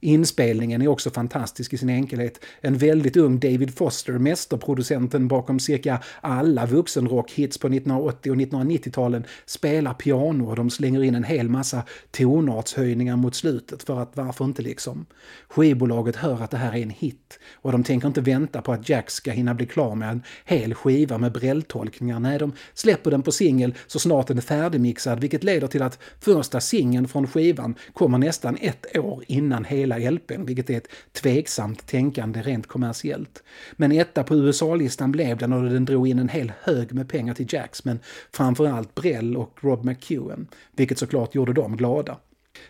Inspelningen 0.00 0.82
är 0.82 0.88
också 0.88 1.10
fantastisk 1.10 1.72
i 1.72 1.78
sin 1.78 1.90
enkelhet. 1.90 2.44
En 2.60 2.78
väldigt 2.78 3.16
ung 3.16 3.38
David 3.38 3.76
Foster, 3.76 4.12
mästerproducenten 4.12 5.28
bakom 5.28 5.60
cirka 5.60 6.02
alla 6.20 6.66
vuxenrockhits 6.66 7.58
på 7.58 7.66
1980 7.66 8.30
och 8.30 8.36
1990-talen, 8.36 9.24
spelar 9.46 9.94
piano 9.94 10.48
och 10.48 10.56
de 10.56 10.70
slänger 10.70 11.02
in 11.02 11.14
en 11.14 11.24
hel 11.24 11.48
massa 11.48 11.82
tonartshöjningar 12.10 13.16
mot 13.16 13.34
slutet 13.34 13.82
för 13.82 14.00
att 14.00 14.16
varför 14.16 14.44
inte 14.44 14.62
liksom. 14.62 15.06
Skivbolaget 15.48 16.16
hör 16.16 16.42
att 16.42 16.50
det 16.50 16.56
här 16.56 16.72
är 16.72 16.82
en 16.82 16.90
hit 16.90 17.38
och 17.54 17.72
de 17.72 17.84
tänker 17.84 18.08
inte 18.08 18.20
vänta 18.20 18.62
på 18.62 18.72
att 18.72 18.88
Jack 18.88 19.10
ska 19.10 19.30
hinna 19.30 19.54
bli 19.54 19.66
klar 19.66 19.94
med 19.94 20.10
en 20.10 20.22
hel 20.44 20.74
skiva 20.74 21.18
med 21.18 21.32
brälltolkningar. 21.32 22.20
Nej, 22.20 22.38
de 22.38 22.52
släpper 22.74 23.10
den 23.10 23.22
på 23.22 23.32
singel 23.32 23.74
så 23.86 23.98
snart 23.98 24.26
den 24.26 24.38
är 24.38 24.42
färdigmixad 24.42 25.20
vilket 25.20 25.44
leder 25.44 25.66
till 25.66 25.82
att 25.82 25.98
första 26.20 26.60
singeln 26.60 27.08
från 27.08 27.26
skivan 27.26 27.74
kommer 27.92 28.18
nästan 28.18 28.56
ett 28.60 28.96
år 28.96 29.24
innan 29.26 29.64
hela 29.64 29.85
LPn, 29.94 30.44
vilket 30.44 30.70
är 30.70 30.76
ett 30.76 30.88
tveksamt 31.12 31.86
tänkande 31.86 32.42
rent 32.42 32.66
kommersiellt. 32.66 33.42
Men 33.72 33.92
etta 33.92 34.22
på 34.22 34.34
USA-listan 34.34 35.12
blev 35.12 35.38
den 35.38 35.52
och 35.52 35.70
den 35.70 35.84
drog 35.84 36.08
in 36.08 36.18
en 36.18 36.28
hel 36.28 36.52
hög 36.60 36.92
med 36.92 37.08
pengar 37.08 37.34
till 37.34 37.46
Jacks, 37.48 37.84
men 37.84 37.98
framförallt 38.32 38.94
Brell 38.94 39.36
och 39.36 39.58
Rob 39.60 39.84
McEwen, 39.84 40.48
vilket 40.76 40.98
såklart 40.98 41.34
gjorde 41.34 41.52
dem 41.52 41.76
glada. 41.76 42.18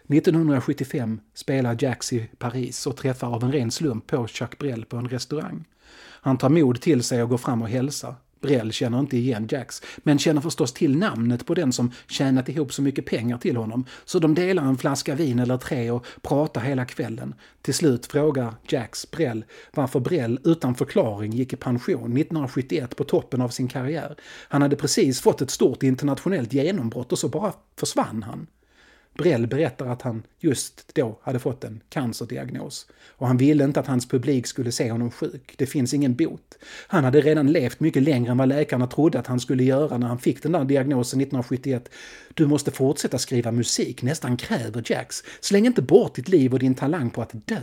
1975 0.08 1.20
spelar 1.35 1.76
Jacks 1.80 2.12
i 2.12 2.30
Paris 2.38 2.87
och 2.87 2.96
träffar 2.96 3.35
av 3.35 3.44
en 3.44 3.52
ren 3.52 3.70
slump 3.70 4.06
på 4.06 4.26
Chuck 4.26 4.58
Brel 4.58 4.85
på 4.85 4.96
en 4.96 5.08
restaurang. 5.08 5.64
Han 6.20 6.38
tar 6.38 6.49
mod 6.49 6.80
till 6.80 7.02
sig 7.02 7.23
och 7.23 7.28
går 7.28 7.38
fram 7.38 7.62
och 7.62 7.68
hälsar. 7.68 8.14
Brell 8.40 8.73
känner 8.73 9.00
inte 9.00 9.16
igen 9.16 9.49
Jax, 9.50 9.83
men 9.99 10.19
känner 10.19 10.40
förstås 10.40 10.73
till 10.73 10.97
namnet 10.99 11.47
på 11.47 11.55
den 11.55 11.73
som 11.73 11.93
tjänat 12.09 12.49
ihop 12.49 12.73
så 12.73 12.83
mycket 12.83 13.07
pengar 13.07 13.38
till 13.38 13.57
honom, 13.57 13.85
så 14.05 14.19
de 14.19 14.35
delar 14.35 14.62
en 14.62 14.78
flaska 14.78 15.14
vin 15.14 15.38
eller 15.38 15.59
tre 15.59 15.90
och 15.90 16.07
pratar 16.23 16.61
hela 16.61 16.85
kvällen. 16.85 17.35
Till 17.62 17.75
slut 17.75 18.07
frågar 18.07 18.55
Jax 18.69 19.11
Brell 19.11 19.45
varför 19.75 20.00
Brell 20.00 20.40
utan 20.45 20.75
förklaring 20.75 21.33
gick 21.33 21.52
i 21.52 21.57
pension 21.57 22.16
1971 22.16 22.97
på 22.97 23.05
toppen 23.05 23.40
av 23.40 23.49
sin 23.49 23.69
karriär. 23.69 24.16
Han 24.49 24.62
hade 24.62 24.76
precis 24.76 25.21
fått 25.21 25.43
ett 25.43 25.50
stort 25.50 25.83
internationellt 25.83 26.52
genombrott 26.52 27.12
och 27.12 27.19
så 27.19 27.28
bara 27.28 27.52
försvann 27.76 28.23
han. 28.23 28.47
Brell 29.16 29.46
berättar 29.46 29.87
att 29.87 30.02
han 30.02 30.23
just 30.38 30.94
då 30.94 31.18
hade 31.23 31.38
fått 31.38 31.64
en 31.64 31.80
cancerdiagnos 31.88 32.87
och 33.08 33.26
han 33.26 33.37
ville 33.37 33.64
inte 33.64 33.80
att 33.80 33.87
hans 33.87 34.08
publik 34.08 34.46
skulle 34.46 34.73
se 34.73 34.90
honom 34.90 35.11
sjuk. 35.11 35.54
Det 35.58 35.66
finns 35.66 35.94
ingen 35.94 36.14
bot. 36.14 36.58
Han 36.87 37.04
hade 37.04 37.20
redan 37.20 37.52
levt 37.52 37.80
mycket 37.80 38.02
längre 38.02 38.30
än 38.30 38.38
vad 38.38 38.49
läkarna 38.49 38.87
trodde 38.87 39.18
att 39.18 39.26
han 39.26 39.40
skulle 39.40 39.64
göra 39.64 39.99
när 39.99 40.06
han 40.06 40.18
fick 40.18 40.42
den 40.42 40.52
där 40.52 40.64
diagnosen 40.64 41.20
1971. 41.20 41.88
Du 42.35 42.46
måste 42.46 42.70
fortsätta 42.70 43.18
skriva 43.18 43.52
musik, 43.52 44.02
nästan 44.02 44.37
kräver 44.37 44.82
Jacks. 44.87 45.23
Släng 45.40 45.66
inte 45.66 45.82
bort 45.82 46.14
ditt 46.14 46.28
liv 46.28 46.52
och 46.52 46.58
din 46.58 46.75
talang 46.75 47.11
på 47.11 47.23
att 47.23 47.46
dö. 47.46 47.61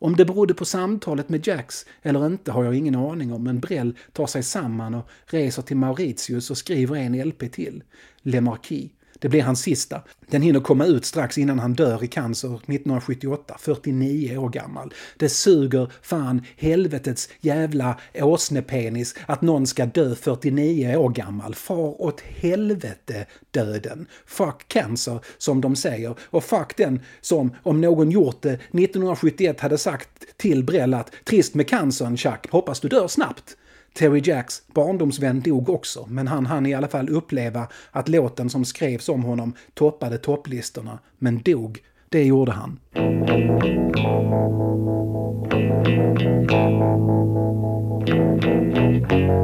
Om 0.00 0.16
det 0.16 0.24
berodde 0.24 0.54
på 0.54 0.64
samtalet 0.64 1.28
med 1.28 1.46
Jacks 1.46 1.86
eller 2.02 2.26
inte 2.26 2.52
har 2.52 2.64
jag 2.64 2.74
ingen 2.74 2.94
aning 2.94 3.32
om, 3.32 3.44
men 3.44 3.60
Brell 3.60 3.96
tar 4.12 4.26
sig 4.26 4.42
samman 4.42 4.94
och 4.94 5.08
reser 5.26 5.62
till 5.62 5.76
Mauritius 5.76 6.50
och 6.50 6.58
skriver 6.58 6.96
en 6.96 7.28
LP 7.28 7.52
till, 7.52 7.82
Le 8.22 8.40
Marquis. 8.40 8.90
Det 9.18 9.28
blir 9.28 9.42
hans 9.42 9.60
sista. 9.60 10.02
Den 10.30 10.42
hinner 10.42 10.60
komma 10.60 10.86
ut 10.86 11.04
strax 11.04 11.38
innan 11.38 11.58
han 11.58 11.74
dör 11.74 12.04
i 12.04 12.06
cancer 12.06 12.48
1978, 12.48 13.56
49 13.60 14.38
år 14.38 14.48
gammal. 14.48 14.94
Det 15.16 15.28
suger 15.28 15.92
fan 16.02 16.42
helvetets 16.56 17.28
jävla 17.40 17.98
åsnepenis 18.14 19.14
att 19.26 19.42
någon 19.42 19.66
ska 19.66 19.86
dö 19.86 20.14
49 20.14 20.96
år 20.96 21.08
gammal. 21.08 21.54
Far 21.54 22.02
åt 22.02 22.20
helvete 22.20 23.26
döden. 23.50 24.06
Fuck 24.26 24.68
cancer, 24.68 25.20
som 25.38 25.60
de 25.60 25.76
säger. 25.76 26.14
Och 26.24 26.44
fuck 26.44 26.76
den 26.76 27.00
som, 27.20 27.54
om 27.62 27.80
någon 27.80 28.10
gjort 28.10 28.42
det 28.42 28.52
1971, 28.52 29.60
hade 29.60 29.78
sagt 29.78 30.08
till 30.36 30.64
Brell 30.64 30.94
att 30.94 31.12
trist 31.24 31.54
med 31.54 31.68
cancern 31.68 32.16
Chuck, 32.16 32.50
hoppas 32.50 32.80
du 32.80 32.88
dör 32.88 33.08
snabbt. 33.08 33.56
Terry 33.98 34.20
Jacks 34.24 34.62
barndomsvän 34.74 35.40
dog 35.40 35.68
också, 35.68 36.06
men 36.08 36.28
han 36.28 36.46
hann 36.46 36.66
i 36.66 36.74
alla 36.74 36.88
fall 36.88 37.08
uppleva 37.08 37.68
att 37.90 38.08
låten 38.08 38.50
som 38.50 38.64
skrevs 38.64 39.08
om 39.08 39.22
honom 39.22 39.54
toppade 39.74 40.18
topplistorna. 40.18 40.98
Men 41.18 41.42
dog, 41.42 41.78
det 42.08 42.24
gjorde 42.24 42.52
han. 42.52 42.78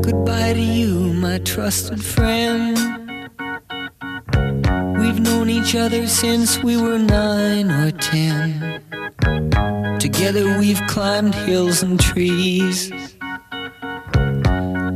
Goodbye 0.02 0.54
to 0.54 0.60
you, 0.60 1.12
my 1.12 1.38
trusted 1.38 2.04
friend. 2.04 2.78
We've 4.98 5.24
known 5.24 5.50
each 5.50 5.74
other 5.74 6.06
since 6.06 6.62
we 6.62 6.76
were 6.76 6.98
nine 6.98 7.70
or 7.70 7.90
ten. 7.90 8.80
Together 10.00 10.58
we've 10.60 10.86
climbed 10.88 11.34
hills 11.34 11.82
and 11.82 12.00
trees. 12.00 12.92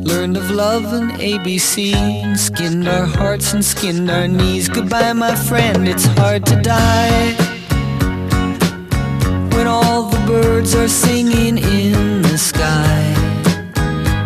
Learned 0.04 0.36
of 0.36 0.50
love 0.50 0.92
and 0.92 1.10
ABC, 1.12 2.36
skinned 2.36 2.88
our 2.88 3.04
hearts 3.04 3.52
and 3.52 3.64
skinned 3.64 4.10
our 4.10 4.26
knees. 4.26 4.68
Goodbye, 4.68 5.12
my 5.12 5.34
friend, 5.34 5.88
it's 5.88 6.06
hard 6.18 6.46
to 6.46 6.56
die. 6.62 7.34
When 9.54 9.66
all 9.66 10.02
the 10.04 10.22
birds 10.26 10.74
are 10.74 10.88
singing 10.88 11.58
in 11.58 12.22
the 12.22 12.38
sky. 12.38 13.14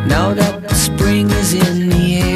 Now 0.07 0.35
that 0.35 0.71
spring 0.73 1.31
is 1.31 1.55
in 1.55 1.88
the 1.88 2.17
air, 2.17 2.31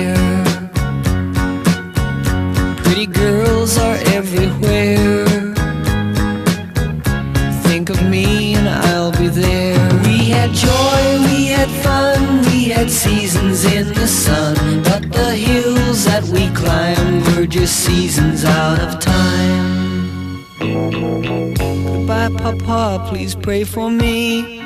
seasons 13.07 13.65
in 13.65 13.87
the 13.95 14.07
sun. 14.07 14.83
But 14.83 15.03
the 15.13 15.31
hills 15.35 16.05
that 16.05 16.25
we 16.25 16.45
climb 16.55 17.15
were 17.35 17.47
just 17.47 17.75
seasons 17.87 18.45
out 18.45 18.79
of 18.81 18.99
time. 19.01 20.45
Goodbye, 20.59 22.33
Papa, 22.43 23.07
please 23.09 23.35
pray 23.35 23.65
for 23.65 23.91
me. 23.91 24.61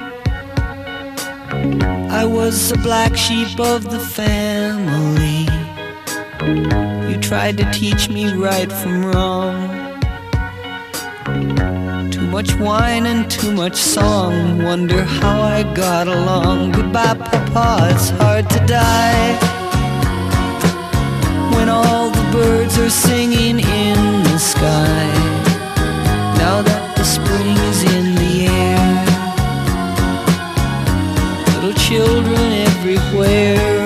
I 2.20 2.24
was 2.24 2.70
the 2.70 2.78
black 2.78 3.16
sheep 3.16 3.60
of 3.60 3.90
the 3.90 4.00
family. 4.00 5.42
You 7.10 7.16
tried 7.20 7.58
to 7.58 7.70
teach 7.72 8.08
me 8.08 8.32
right 8.32 8.72
from 8.72 9.04
wrong. 9.04 9.79
Much 12.30 12.54
wine 12.54 13.06
and 13.06 13.28
too 13.28 13.52
much 13.52 13.74
song. 13.74 14.62
Wonder 14.62 15.02
how 15.02 15.42
I 15.42 15.64
got 15.74 16.06
along. 16.06 16.70
Goodbye, 16.70 17.14
Papa, 17.14 17.88
it's 17.90 18.10
hard 18.10 18.48
to 18.50 18.60
die. 18.66 19.36
When 21.54 21.68
all 21.68 22.08
the 22.10 22.22
birds 22.30 22.78
are 22.78 22.88
singing 22.88 23.58
in 23.58 24.22
the 24.22 24.38
sky. 24.38 25.06
Now 26.38 26.62
that 26.62 26.96
the 26.96 27.04
spring 27.04 27.56
is 27.72 27.82
in 27.96 28.14
the 28.14 28.46
air. 28.46 28.90
Little 31.54 31.74
children 31.74 32.52
everywhere. 32.70 33.84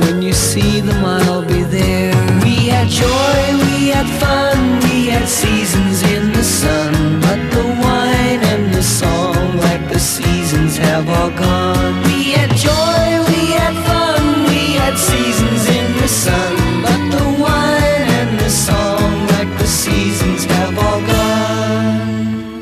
When 0.00 0.22
you 0.22 0.32
see 0.32 0.80
them, 0.80 1.04
I'll 1.04 1.44
be 1.44 1.64
there. 1.64 2.14
We 2.42 2.68
had 2.72 2.88
joy, 2.88 3.40
we 3.66 3.88
had 3.88 4.08
fun, 4.18 4.80
had 5.10 5.28
seasons 5.28 6.02
in 6.02 6.32
the 6.32 6.44
sun. 6.44 7.20
But 7.20 7.40
the 7.50 7.64
wine 7.84 8.42
and 8.52 8.74
the 8.74 8.82
song, 8.82 9.56
like 9.56 9.88
the 9.88 9.98
seasons, 9.98 10.76
have 10.76 11.08
all 11.08 11.30
gone. 11.30 12.02
We 12.04 12.32
had 12.32 12.50
joy, 12.56 13.06
we 13.30 13.40
had 13.60 13.74
fun, 13.88 14.44
we 14.50 14.76
had 14.82 14.96
seasons 14.96 15.62
in 15.78 15.86
the 16.02 16.08
sun. 16.08 16.54
But 16.82 17.00
the 17.16 17.24
wine 17.44 18.08
and 18.20 18.38
the 18.38 18.50
song, 18.50 19.26
like 19.34 19.52
the 19.58 19.66
seasons, 19.66 20.44
have 20.44 20.76
all 20.86 21.00
gone. 21.14 22.60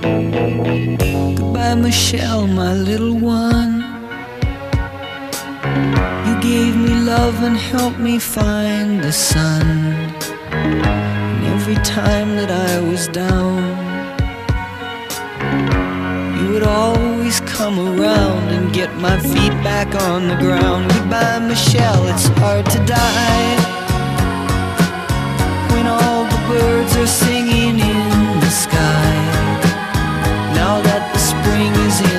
Goodbye, 1.34 1.74
Michelle, 1.74 2.46
my 2.46 2.72
little 2.72 3.16
one. 3.42 3.72
You 6.26 6.34
gave 6.40 6.76
me 6.76 6.94
love 7.12 7.42
and 7.42 7.56
helped 7.56 7.98
me 7.98 8.18
find 8.18 9.02
the 9.02 9.12
sun. 9.12 10.14
Every 11.68 11.82
time 11.82 12.36
that 12.36 12.48
I 12.48 12.78
was 12.78 13.08
down, 13.08 13.58
you 16.38 16.52
would 16.52 16.62
always 16.62 17.40
come 17.40 17.76
around 17.80 18.50
and 18.54 18.72
get 18.72 18.94
my 18.98 19.18
feet 19.18 19.50
back 19.66 19.92
on 20.06 20.28
the 20.28 20.36
ground. 20.36 20.92
Goodbye, 20.92 21.40
Michelle, 21.40 22.06
it's 22.06 22.28
hard 22.38 22.66
to 22.66 22.78
die. 22.86 23.56
When 25.72 25.88
all 25.88 26.22
the 26.34 26.40
birds 26.46 26.94
are 27.02 27.12
singing 27.24 27.80
in 27.80 28.40
the 28.44 28.52
sky. 28.64 29.10
Now 30.54 30.80
that 30.86 31.02
the 31.12 31.18
spring 31.18 31.72
is 31.88 31.98
in 32.14 32.15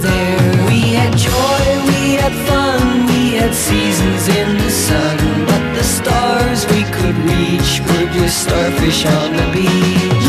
there. 0.00 0.66
We 0.66 0.80
had 0.98 1.16
joy, 1.16 1.64
we 1.90 2.14
had 2.22 2.34
fun, 2.48 3.06
we 3.06 3.36
had 3.36 3.54
seasons 3.54 4.28
in 4.28 4.56
the 4.58 4.70
sun. 4.70 5.16
But 5.46 5.74
the 5.74 5.84
stars 5.84 6.66
we 6.66 6.82
could 6.96 7.16
reach 7.30 7.80
were 7.86 8.08
just 8.12 8.42
starfish 8.42 9.06
on 9.06 9.32
the 9.36 9.46
beach. 9.52 10.25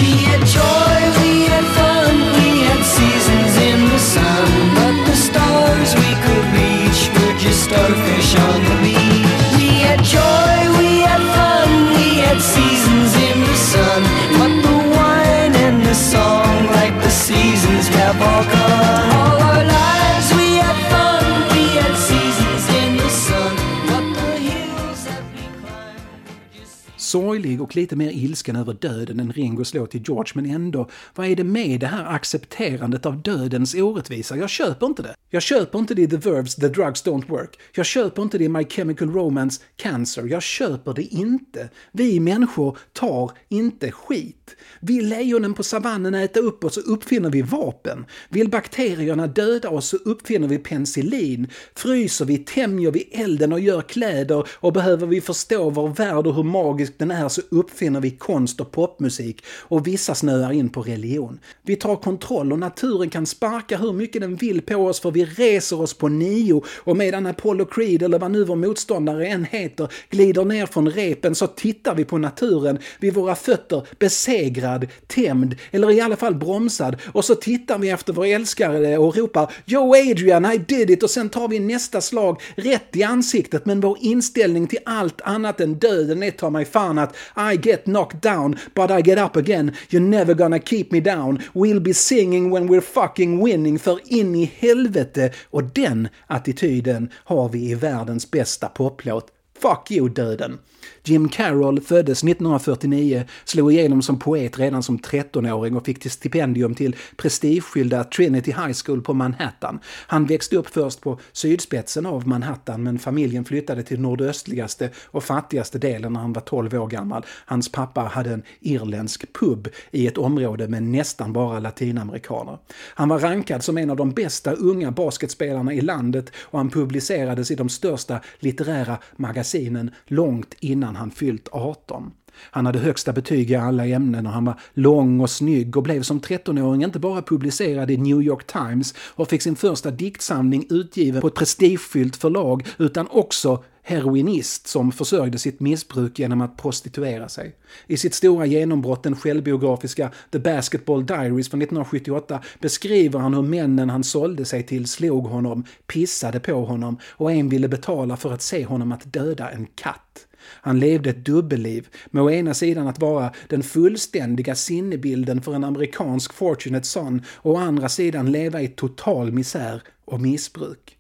Sorglig 27.08 27.62
och 27.62 27.76
lite 27.76 27.96
mer 27.96 28.12
ilsken 28.12 28.56
över 28.56 28.74
döden 28.74 29.20
än 29.20 29.32
Ringo 29.32 29.66
slår 29.66 29.86
till 29.86 30.04
George, 30.08 30.32
men 30.36 30.46
ändå, 30.46 30.90
vad 31.16 31.28
är 31.28 31.36
det 31.36 31.44
med 31.44 31.80
det 31.80 31.88
här 31.88 32.06
accepterandet 32.06 33.06
av 33.06 33.22
dödens 33.22 33.76
orättvisa? 33.76 34.38
Jag 34.38 34.50
köper 34.50 34.86
inte 34.86 35.02
det. 35.02 35.16
Jag 35.30 35.42
köper 35.42 35.80
inte 35.80 35.96
det 35.96 36.02
i 36.02 36.08
The 36.08 36.18
Verbs 36.18 36.56
The 36.56 36.68
Drugs 36.68 37.06
Don't 37.06 37.28
Work. 37.30 37.60
Jag 37.76 37.86
köper 37.86 38.22
inte 38.22 38.38
det 38.38 38.44
i 38.44 38.50
My 38.50 38.66
Chemical 38.70 39.14
Romance 39.14 39.62
Cancer. 39.76 40.26
Jag 40.26 40.44
köper 40.44 40.94
det 40.94 41.04
inte. 41.04 41.70
Vi 41.92 42.20
människor 42.20 42.78
tar 42.94 43.32
inte 43.50 43.92
skit. 43.92 44.37
Vill 44.80 45.10
lejonen 45.10 45.54
på 45.54 45.64
savannen 45.64 46.16
äta 46.16 46.40
upp 46.40 46.64
oss 46.64 46.74
så 46.74 46.82
uppfinner 46.82 47.30
vi 47.30 47.42
vapen. 47.42 48.06
Vill 48.30 48.50
bakterierna 48.50 49.28
döda 49.28 49.70
oss 49.70 49.88
så 49.88 49.98
uppfinner 49.98 50.48
vi 50.48 50.58
penicillin. 50.58 51.48
Fryser 51.76 52.26
vi, 52.26 52.38
tämjer 52.38 52.92
vi 52.92 53.00
elden 53.00 53.54
och 53.54 53.60
gör 53.60 53.82
kläder 53.82 54.48
och 54.54 54.74
behöver 54.74 55.08
vi 55.08 55.22
förstå 55.22 55.70
vår 55.70 55.88
värld 55.88 56.28
och 56.28 56.36
hur 56.36 56.44
magisk 56.44 56.94
den 56.98 57.12
är 57.12 57.30
så 57.30 57.42
uppfinner 57.50 58.02
vi 58.02 58.12
konst 58.12 58.62
och 58.62 58.72
popmusik 58.72 59.46
och 59.60 59.88
vissa 59.88 60.16
snöar 60.16 60.52
in 60.52 60.70
på 60.70 60.82
religion. 60.82 61.40
Vi 61.62 61.76
tar 61.76 61.96
kontroll 61.96 62.52
och 62.52 62.60
naturen 62.60 63.10
kan 63.10 63.26
sparka 63.26 63.78
hur 63.78 63.94
mycket 63.94 64.22
den 64.22 64.36
vill 64.36 64.62
på 64.62 64.76
oss 64.76 65.00
för 65.00 65.12
vi 65.12 65.26
reser 65.26 65.82
oss 65.82 65.94
på 65.94 66.08
nio 66.08 66.64
och 66.68 66.98
medan 66.98 67.26
Apollo 67.26 67.66
Creed 67.66 68.04
eller 68.04 68.20
vad 68.20 68.32
nu 68.32 68.44
vår 68.44 68.56
motståndare 68.56 69.28
än 69.28 69.46
heter 69.46 69.92
glider 70.10 70.46
ner 70.46 70.66
från 70.66 70.90
repen 70.90 71.36
så 71.36 71.48
tittar 71.48 71.96
vi 71.96 72.06
på 72.06 72.18
naturen 72.18 72.80
vid 73.00 73.14
våra 73.14 73.36
fötter, 73.36 73.88
beser 74.00 74.37
besegrad, 74.38 74.88
tämjd 75.08 75.56
eller 75.72 75.92
i 75.92 76.02
alla 76.02 76.16
fall 76.16 76.36
bromsad. 76.36 76.96
Och 77.12 77.26
så 77.26 77.36
tittar 77.36 77.78
vi 77.78 77.90
efter 77.90 78.14
vår 78.14 78.26
älskare 78.26 78.98
och 78.98 79.18
ropar 79.18 79.52
“Yo 79.66 79.96
Adrian, 79.96 80.46
I 80.46 80.58
did 80.58 80.90
it” 80.90 81.04
och 81.04 81.10
sen 81.10 81.30
tar 81.30 81.48
vi 81.48 81.60
nästa 81.60 82.02
slag 82.02 82.42
rätt 82.56 82.96
i 82.96 83.04
ansiktet. 83.04 83.66
Men 83.66 83.82
vår 83.82 83.98
inställning 84.02 84.68
till 84.68 84.80
allt 84.86 85.22
annat 85.22 85.62
än 85.62 85.74
döden 85.74 86.24
är 86.24 86.32
ta 86.32 86.50
mig 86.50 86.66
fan 86.66 87.00
att 87.00 87.16
I 87.54 87.70
get 87.70 87.84
knocked 87.84 88.22
down 88.22 88.58
but 88.76 88.92
I 88.92 89.10
get 89.10 89.20
up 89.20 89.36
again, 89.36 89.72
you're 89.90 90.10
never 90.10 90.34
gonna 90.34 90.60
keep 90.60 90.86
me 90.92 91.00
down, 91.00 91.42
we'll 91.54 91.80
be 91.80 91.94
singing 91.94 92.52
when 92.52 92.70
we're 92.70 92.82
fucking 92.82 93.46
winning 93.46 93.80
för 93.80 94.00
in 94.06 94.36
i 94.36 94.52
helvete. 94.60 95.32
Och 95.50 95.64
den 95.64 96.08
attityden 96.28 97.10
har 97.14 97.50
vi 97.50 97.70
i 97.70 97.76
världens 97.76 98.32
bästa 98.32 98.68
poplåt. 98.68 99.28
Fuck 99.62 99.92
you 99.92 100.10
döden! 100.10 100.60
Jim 101.08 101.30
Carroll 101.30 101.82
föddes 101.82 102.24
1949, 102.24 103.24
slog 103.46 103.74
igenom 103.74 104.02
som 104.02 104.20
poet 104.20 104.60
redan 104.60 104.84
som 104.84 105.00
13-åring 105.00 105.76
och 105.76 105.86
fick 105.86 106.00
till 106.00 106.12
stipendium 106.12 106.76
till 106.76 106.96
prestigefyllda 107.16 108.04
Trinity 108.04 108.52
High 108.52 108.74
School 108.86 109.02
på 109.02 109.14
Manhattan. 109.14 109.80
Han 110.08 110.26
växte 110.26 110.58
upp 110.58 110.68
först 110.68 111.02
på 111.02 111.20
sydspetsen 111.32 112.06
av 112.06 112.28
Manhattan 112.28 112.84
men 112.84 113.00
familjen 113.00 113.46
flyttade 113.46 113.84
till 113.84 114.00
nordöstligaste 114.00 114.90
och 115.06 115.24
fattigaste 115.24 115.78
delen 115.78 116.14
när 116.14 116.20
han 116.20 116.34
var 116.34 116.42
12 116.42 116.74
år 116.74 116.88
gammal. 116.88 117.26
Hans 117.46 117.72
pappa 117.72 118.02
hade 118.02 118.34
en 118.34 118.44
irländsk 118.60 119.34
pub 119.40 119.68
i 119.92 120.08
ett 120.08 120.18
område 120.18 120.68
med 120.68 120.84
nästan 120.84 121.34
bara 121.34 121.60
latinamerikaner. 121.60 122.58
Han 122.94 123.10
var 123.10 123.20
rankad 123.20 123.64
som 123.64 123.78
en 123.78 123.90
av 123.90 123.98
de 123.98 124.12
bästa 124.12 124.54
unga 124.54 124.92
basketspelarna 124.92 125.74
i 125.74 125.82
landet 125.82 126.32
och 126.42 126.60
han 126.60 126.70
publicerades 126.70 127.52
i 127.52 127.56
de 127.56 127.70
största 127.70 128.20
litterära 128.40 128.98
magasinen 129.16 129.92
långt 130.06 130.56
innan 130.60 130.97
han 130.98 131.12
fyllt 131.12 131.50
18. 131.52 132.12
Han 132.40 132.66
hade 132.66 132.80
högsta 132.80 133.14
betyg 133.14 133.52
i 133.52 133.56
alla 133.56 133.88
ämnen 133.88 134.28
och 134.28 134.32
han 134.32 134.46
var 134.46 134.60
lång 134.74 135.20
och 135.20 135.30
snygg 135.30 135.78
och 135.78 135.84
blev 135.84 136.02
som 136.02 136.20
13-åring 136.20 136.84
inte 136.84 137.00
bara 137.00 137.22
publicerad 137.22 137.92
i 137.92 137.98
New 137.98 138.22
York 138.22 138.48
Times 138.48 138.94
och 139.00 139.30
fick 139.30 139.42
sin 139.42 139.56
första 139.56 139.92
diktsamling 139.92 140.68
utgiven 140.70 141.22
på 141.22 141.28
ett 141.28 141.36
prestigefyllt 141.36 142.16
förlag 142.16 142.68
utan 142.78 143.08
också 143.12 143.64
heroinist 143.88 144.68
som 144.68 144.92
försörjde 144.92 145.38
sitt 145.38 145.60
missbruk 145.60 146.20
genom 146.20 146.42
att 146.42 146.58
prostituera 146.58 147.30
sig. 147.30 147.56
I 147.88 147.98
sitt 147.98 148.14
stora 148.14 148.46
genombrott, 148.46 149.04
den 149.04 149.16
självbiografiska 149.16 150.12
The 150.32 150.40
Basketball 150.40 151.06
Diaries 151.06 151.50
från 151.50 151.62
1978, 151.62 152.42
beskriver 152.60 153.20
han 153.20 153.34
hur 153.34 153.42
männen 153.42 153.90
han 153.90 154.04
sålde 154.04 154.46
sig 154.46 154.64
till 154.64 154.88
slog 154.88 155.26
honom, 155.26 155.64
pissade 155.88 156.40
på 156.40 156.66
honom 156.66 156.98
och 157.10 157.32
en 157.32 157.50
ville 157.50 157.68
betala 157.68 158.18
för 158.18 158.34
att 158.34 158.42
se 158.42 158.66
honom 158.66 158.92
att 158.92 159.14
döda 159.14 159.50
en 159.50 159.68
katt. 159.76 160.27
Han 160.50 160.80
levde 160.80 161.10
ett 161.10 161.26
dubbelliv, 161.26 161.88
med 162.12 162.24
å 162.24 162.32
ena 162.32 162.54
sidan 162.54 162.88
att 162.88 163.00
vara 163.00 163.32
den 163.50 163.64
fullständiga 163.64 164.56
sinnebilden 164.56 165.42
för 165.42 165.54
en 165.54 165.64
amerikansk 165.64 166.34
fortunate 166.34 166.88
son 166.88 167.22
och 167.36 167.52
å 167.52 167.58
andra 167.58 167.90
sidan 167.90 168.32
leva 168.32 168.62
i 168.62 168.68
total 168.68 169.32
misär 169.32 169.82
och 170.06 170.22
missbruk. 170.22 170.97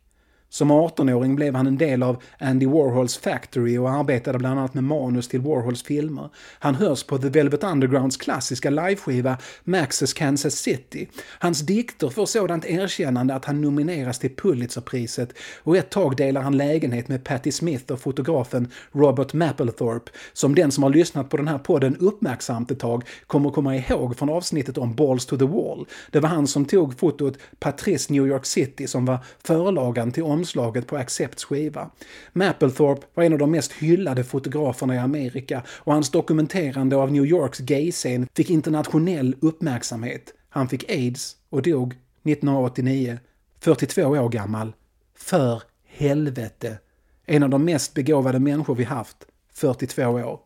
Som 0.49 0.71
18-åring 0.71 1.35
blev 1.35 1.55
han 1.55 1.67
en 1.67 1.77
del 1.77 2.03
av 2.03 2.23
Andy 2.39 2.65
Warhols 2.65 3.17
Factory 3.17 3.77
och 3.77 3.89
arbetade 3.89 4.37
bland 4.39 4.59
annat 4.59 4.73
med 4.73 4.83
manus 4.83 5.27
till 5.27 5.41
Warhols 5.41 5.83
filmer. 5.83 6.29
Han 6.59 6.75
hörs 6.75 7.03
på 7.03 7.17
The 7.17 7.29
Velvet 7.29 7.63
Undergrounds 7.63 8.17
klassiska 8.17 8.69
liveskiva 8.69 9.37
Max's 9.63 10.17
Kansas 10.17 10.55
City. 10.55 11.07
Hans 11.39 11.59
dikter 11.59 12.09
får 12.09 12.25
sådant 12.25 12.65
erkännande 12.65 13.35
att 13.35 13.45
han 13.45 13.61
nomineras 13.61 14.19
till 14.19 14.35
Pulitzerpriset 14.35 15.33
och 15.63 15.77
ett 15.77 15.89
tag 15.89 16.17
delar 16.17 16.41
han 16.41 16.57
lägenhet 16.57 17.07
med 17.07 17.23
Patti 17.23 17.51
Smith 17.51 17.93
och 17.93 17.99
fotografen 17.99 18.71
Robert 18.91 19.33
Mapplethorpe, 19.33 20.11
som 20.33 20.55
den 20.55 20.71
som 20.71 20.83
har 20.83 20.89
lyssnat 20.89 21.29
på 21.29 21.37
den 21.37 21.47
här 21.47 21.59
podden 21.59 21.97
uppmärksamt 21.97 22.71
ett 22.71 22.79
tag 22.79 23.03
kommer 23.27 23.49
komma 23.49 23.75
ihåg 23.75 24.17
från 24.17 24.29
avsnittet 24.29 24.77
om 24.77 24.95
Balls 24.95 25.25
to 25.25 25.37
the 25.37 25.45
Wall. 25.45 25.85
Det 26.11 26.19
var 26.19 26.29
han 26.29 26.47
som 26.47 26.65
tog 26.65 26.99
fotot 26.99 27.37
Patrice 27.59 28.09
New 28.09 28.27
York 28.27 28.45
City 28.45 28.87
som 28.87 29.05
var 29.05 29.17
förlagan 29.43 30.11
till 30.11 30.23
omslaget 30.23 30.46
på 30.87 30.97
Accepts 30.97 31.43
skiva. 31.43 31.89
Mapplethorpe 32.33 33.05
var 33.13 33.23
en 33.23 33.33
av 33.33 33.39
de 33.39 33.51
mest 33.51 33.71
hyllade 33.71 34.23
fotograferna 34.23 34.95
i 34.95 34.97
Amerika 34.97 35.63
och 35.69 35.93
hans 35.93 36.11
dokumenterande 36.11 36.95
av 36.95 37.11
New 37.11 37.25
Yorks 37.25 37.59
gayscen 37.59 38.27
fick 38.35 38.49
internationell 38.49 39.35
uppmärksamhet. 39.41 40.33
Han 40.49 40.69
fick 40.69 40.91
aids 40.91 41.35
och 41.49 41.61
dog 41.61 41.93
1989, 42.23 43.19
42 43.59 44.01
år 44.01 44.29
gammal. 44.29 44.73
För 45.15 45.63
helvete! 45.85 46.77
En 47.25 47.43
av 47.43 47.49
de 47.49 47.65
mest 47.65 47.93
begåvade 47.93 48.39
människor 48.39 48.75
vi 48.75 48.83
haft, 48.83 49.17
42 49.53 50.07
år. 50.07 50.39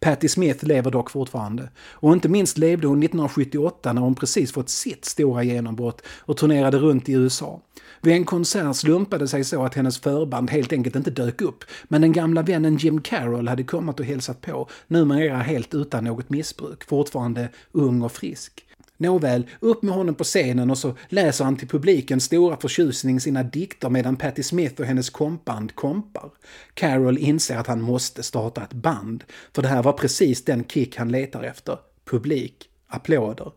Patti 0.00 0.28
Smith 0.28 0.64
lever 0.64 0.90
dock 0.90 1.10
fortfarande. 1.10 1.68
Och 1.78 2.12
inte 2.12 2.28
minst 2.28 2.58
levde 2.58 2.86
hon 2.86 3.02
1978 3.02 3.92
när 3.92 4.02
hon 4.02 4.14
precis 4.14 4.52
fått 4.52 4.68
sitt 4.68 5.04
stora 5.04 5.42
genombrott 5.42 6.02
och 6.06 6.36
turnerade 6.36 6.78
runt 6.78 7.08
i 7.08 7.12
USA. 7.12 7.60
Vid 8.06 8.14
en 8.14 8.24
konsert 8.24 8.76
slumpade 8.76 9.28
sig 9.28 9.44
så 9.44 9.64
att 9.64 9.74
hennes 9.74 9.98
förband 9.98 10.50
helt 10.50 10.72
enkelt 10.72 10.96
inte 10.96 11.10
dök 11.10 11.40
upp, 11.40 11.64
men 11.84 12.00
den 12.00 12.12
gamla 12.12 12.42
vännen 12.42 12.76
Jim 12.76 13.00
Carroll 13.00 13.48
hade 13.48 13.64
kommit 13.64 14.00
och 14.00 14.06
hälsat 14.06 14.40
på, 14.40 14.68
numera 14.86 15.36
helt 15.36 15.74
utan 15.74 16.04
något 16.04 16.30
missbruk, 16.30 16.84
fortfarande 16.84 17.48
ung 17.72 18.02
och 18.02 18.12
frisk. 18.12 18.66
Nåväl, 18.96 19.46
upp 19.60 19.82
med 19.82 19.94
honom 19.94 20.14
på 20.14 20.24
scenen 20.24 20.70
och 20.70 20.78
så 20.78 20.94
läser 21.08 21.44
han 21.44 21.56
till 21.56 21.68
publikens 21.68 22.24
stora 22.24 22.56
förtjusning 22.56 23.20
sina 23.20 23.42
dikter 23.42 23.90
medan 23.90 24.16
Patti 24.16 24.42
Smith 24.42 24.80
och 24.80 24.86
hennes 24.86 25.10
kompband 25.10 25.74
kompar. 25.74 26.30
Carol 26.74 27.18
inser 27.18 27.56
att 27.56 27.66
han 27.66 27.80
måste 27.80 28.22
starta 28.22 28.62
ett 28.62 28.72
band, 28.72 29.24
för 29.54 29.62
det 29.62 29.68
här 29.68 29.82
var 29.82 29.92
precis 29.92 30.44
den 30.44 30.64
kick 30.64 30.96
han 30.96 31.12
letar 31.12 31.42
efter. 31.42 31.78
Publik, 32.04 32.68
applåder. 32.88 33.52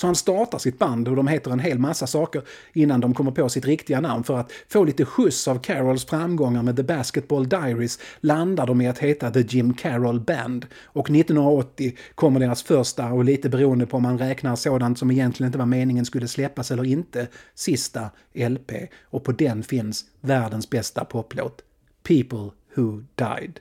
Så 0.00 0.06
han 0.06 0.14
startar 0.14 0.58
sitt 0.58 0.78
band 0.78 1.08
och 1.08 1.16
de 1.16 1.28
heter 1.28 1.50
en 1.50 1.58
hel 1.58 1.78
massa 1.78 2.06
saker 2.06 2.42
innan 2.72 3.00
de 3.00 3.14
kommer 3.14 3.30
på 3.30 3.48
sitt 3.48 3.64
riktiga 3.64 4.00
namn 4.00 4.24
för 4.24 4.38
att 4.38 4.52
få 4.68 4.84
lite 4.84 5.04
skjuts 5.04 5.48
av 5.48 5.58
Carols 5.58 6.04
framgångar 6.04 6.62
med 6.62 6.76
The 6.76 6.82
Basketball 6.82 7.48
Diaries 7.48 7.98
landar 8.20 8.66
de 8.66 8.80
i 8.80 8.88
att 8.88 8.98
heta 8.98 9.30
The 9.30 9.40
Jim 9.40 9.74
Carroll 9.74 10.20
Band. 10.20 10.66
Och 10.84 11.10
1980 11.10 11.96
kommer 12.14 12.40
deras 12.40 12.62
första, 12.62 13.12
och 13.12 13.24
lite 13.24 13.48
beroende 13.48 13.86
på 13.86 13.96
om 13.96 14.02
man 14.02 14.18
räknar 14.18 14.56
sådant 14.56 14.98
som 14.98 15.10
egentligen 15.10 15.48
inte 15.48 15.58
var 15.58 15.66
meningen 15.66 16.04
skulle 16.04 16.28
släppas 16.28 16.70
eller 16.70 16.84
inte, 16.84 17.28
sista 17.54 18.10
LP. 18.34 18.72
Och 19.02 19.24
på 19.24 19.32
den 19.32 19.62
finns 19.62 20.04
världens 20.20 20.70
bästa 20.70 21.04
poplåt, 21.04 21.62
People 22.02 22.50
Who 22.74 23.02
Died. 23.14 23.60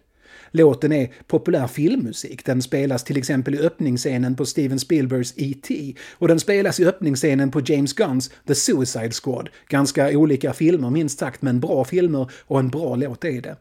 Låten 0.52 0.92
är 0.92 1.12
populär 1.28 1.68
filmmusik. 1.68 2.46
Den 2.46 2.62
spelas 2.62 3.04
till 3.04 3.18
exempel 3.18 3.56
i 3.56 3.60
öppningsscenen 3.60 4.36
på 4.36 4.46
Steven 4.46 4.80
Spielbergs 4.80 5.34
E.T. 5.38 5.96
och 6.12 6.28
den 6.28 6.40
spelas 6.40 6.80
i 6.80 6.86
öppningsscenen 6.86 7.52
på 7.52 7.62
James 7.66 7.94
Gunns 7.94 8.32
The 8.48 8.56
Suicide 8.56 9.12
Squad. 9.12 9.50
Ganska 9.70 10.10
olika 10.10 10.54
filmer 10.54 10.90
minst 10.90 11.20
sagt, 11.20 11.42
men 11.42 11.60
bra 11.60 11.84
filmer 11.84 12.32
och 12.42 12.60
en 12.60 12.70
bra 12.70 12.96
låt 12.96 13.26
är 13.26 13.42
det. 13.42 13.56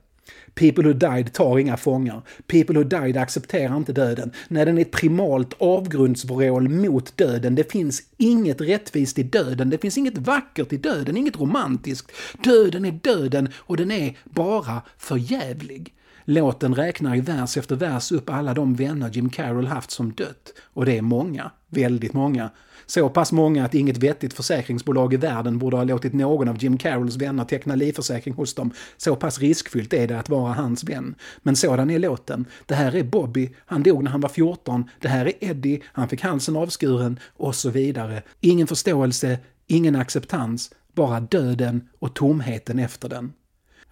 People 0.54 0.84
Who 0.84 0.92
Died 0.92 1.32
tar 1.32 1.58
inga 1.58 1.76
fångar. 1.76 2.22
People 2.46 2.78
Who 2.78 2.84
Died 2.84 3.16
accepterar 3.16 3.76
inte 3.76 3.92
döden. 3.92 4.32
Nej, 4.48 4.64
den 4.64 4.78
är 4.78 4.82
ett 4.82 4.90
primalt 4.90 5.54
avgrundsvrål 5.58 6.68
mot 6.68 7.16
döden. 7.16 7.54
Det 7.54 7.72
finns 7.72 8.02
inget 8.16 8.60
rättvist 8.60 9.18
i 9.18 9.22
döden. 9.22 9.70
Det 9.70 9.78
finns 9.78 9.98
inget 9.98 10.18
vackert 10.18 10.72
i 10.72 10.76
döden, 10.76 11.16
inget 11.16 11.40
romantiskt. 11.40 12.12
Döden 12.44 12.84
är 12.84 12.92
döden 12.92 13.48
och 13.56 13.76
den 13.76 13.90
är 13.90 14.18
bara 14.24 14.82
förjävlig. 14.98 15.94
Låten 16.30 16.74
räknar 16.74 17.16
i 17.16 17.20
vers 17.20 17.56
efter 17.56 17.76
vers 17.76 18.12
upp 18.12 18.30
alla 18.30 18.54
de 18.54 18.74
vänner 18.74 19.10
Jim 19.12 19.30
Carroll 19.30 19.66
haft 19.66 19.90
som 19.90 20.12
dött. 20.12 20.52
Och 20.62 20.86
det 20.86 20.98
är 20.98 21.02
många, 21.02 21.50
väldigt 21.68 22.12
många. 22.12 22.50
Så 22.86 23.08
pass 23.08 23.32
många 23.32 23.64
att 23.64 23.74
inget 23.74 23.96
vettigt 23.96 24.34
försäkringsbolag 24.34 25.14
i 25.14 25.16
världen 25.16 25.58
borde 25.58 25.76
ha 25.76 25.84
låtit 25.84 26.12
någon 26.12 26.48
av 26.48 26.62
Jim 26.62 26.78
Carrolls 26.78 27.16
vänner 27.16 27.44
teckna 27.44 27.74
livförsäkring 27.74 28.34
hos 28.34 28.54
dem. 28.54 28.70
Så 28.96 29.16
pass 29.16 29.38
riskfyllt 29.38 29.92
är 29.92 30.06
det 30.06 30.18
att 30.18 30.28
vara 30.28 30.52
hans 30.52 30.84
vän. 30.84 31.14
Men 31.42 31.56
sådan 31.56 31.90
är 31.90 31.98
låten. 31.98 32.44
Det 32.66 32.74
här 32.74 32.96
är 32.96 33.04
Bobby, 33.04 33.54
han 33.66 33.82
dog 33.82 34.04
när 34.04 34.10
han 34.10 34.20
var 34.20 34.28
14. 34.28 34.84
Det 35.00 35.08
här 35.08 35.26
är 35.26 35.32
Eddie, 35.40 35.82
han 35.86 36.08
fick 36.08 36.22
halsen 36.22 36.56
avskuren 36.56 37.18
och 37.36 37.54
så 37.54 37.70
vidare. 37.70 38.22
Ingen 38.40 38.66
förståelse, 38.66 39.38
ingen 39.66 39.96
acceptans, 39.96 40.70
bara 40.92 41.20
döden 41.20 41.88
och 41.98 42.14
tomheten 42.14 42.78
efter 42.78 43.08
den. 43.08 43.32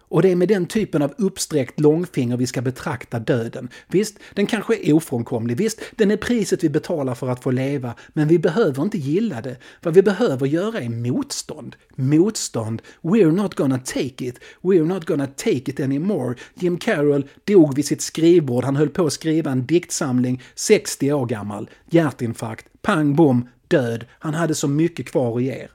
Och 0.08 0.22
det 0.22 0.30
är 0.32 0.36
med 0.36 0.48
den 0.48 0.66
typen 0.66 1.02
av 1.02 1.14
uppsträckt 1.18 1.80
långfinger 1.80 2.36
vi 2.36 2.46
ska 2.46 2.62
betrakta 2.62 3.18
döden. 3.18 3.68
Visst, 3.88 4.18
den 4.34 4.46
kanske 4.46 4.88
är 4.88 4.92
ofrånkomlig. 4.92 5.56
Visst, 5.56 5.80
den 5.96 6.10
är 6.10 6.16
priset 6.16 6.64
vi 6.64 6.68
betalar 6.68 7.14
för 7.14 7.28
att 7.28 7.42
få 7.42 7.50
leva. 7.50 7.94
Men 8.08 8.28
vi 8.28 8.38
behöver 8.38 8.82
inte 8.82 8.98
gilla 8.98 9.40
det. 9.40 9.56
Vad 9.82 9.94
vi 9.94 10.02
behöver 10.02 10.46
göra 10.46 10.80
är 10.80 10.88
motstånd. 10.88 11.76
Motstånd. 11.96 12.82
We're 13.02 13.32
not 13.32 13.54
gonna 13.54 13.78
take 13.78 14.26
it. 14.26 14.40
We're 14.62 14.84
not 14.84 15.04
gonna 15.04 15.26
take 15.26 15.70
it 15.70 15.80
anymore. 15.80 16.34
Jim 16.54 16.78
Carroll 16.78 17.28
dog 17.44 17.76
vid 17.76 17.86
sitt 17.86 18.02
skrivbord. 18.02 18.64
Han 18.64 18.76
höll 18.76 18.88
på 18.88 19.06
att 19.06 19.12
skriva 19.12 19.50
en 19.50 19.66
diktsamling, 19.66 20.42
60 20.54 21.12
år 21.12 21.26
gammal. 21.26 21.70
Hjärtinfarkt. 21.90 22.66
Pang 22.82 23.16
bom, 23.16 23.48
död. 23.68 24.04
Han 24.18 24.34
hade 24.34 24.54
så 24.54 24.68
mycket 24.68 25.06
kvar 25.06 25.36
att 25.36 25.42
ge. 25.42 25.68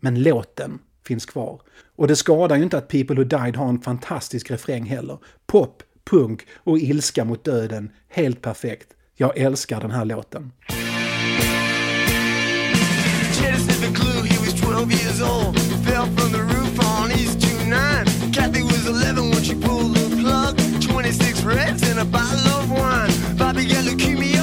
Men 0.00 0.22
låten 0.22 0.78
finns 1.06 1.26
kvar. 1.26 1.60
Och 1.96 2.08
det 2.08 2.16
skadar 2.16 2.56
ju 2.56 2.62
inte 2.62 2.78
att 2.78 2.88
People 2.88 3.16
Who 3.16 3.24
Died 3.24 3.56
har 3.56 3.68
en 3.68 3.80
fantastisk 3.80 4.50
refräng 4.50 4.84
heller. 4.84 5.18
Pop, 5.46 5.82
punk 6.10 6.46
och 6.56 6.78
ilska 6.78 7.24
mot 7.24 7.44
döden. 7.44 7.90
Helt 8.08 8.42
perfekt. 8.42 8.88
Jag 9.14 9.38
älskar 9.38 9.80
den 9.80 9.90
här 9.90 10.04
låten. 10.04 10.52
Kathy 18.36 18.62
was 18.62 18.86
11 18.86 19.22
when 19.22 19.42
she 19.42 19.54
pulled 19.54 19.96
the 19.96 20.16
plug. 20.20 20.54
26 20.82 21.42
reds 21.44 21.82
and 21.90 21.98
a 21.98 22.04
bottle 22.04 22.46
of 22.58 22.70
wine. 22.70 23.10
Bobby 23.38 23.64
got 23.64 23.84
leukemia, 23.86 24.35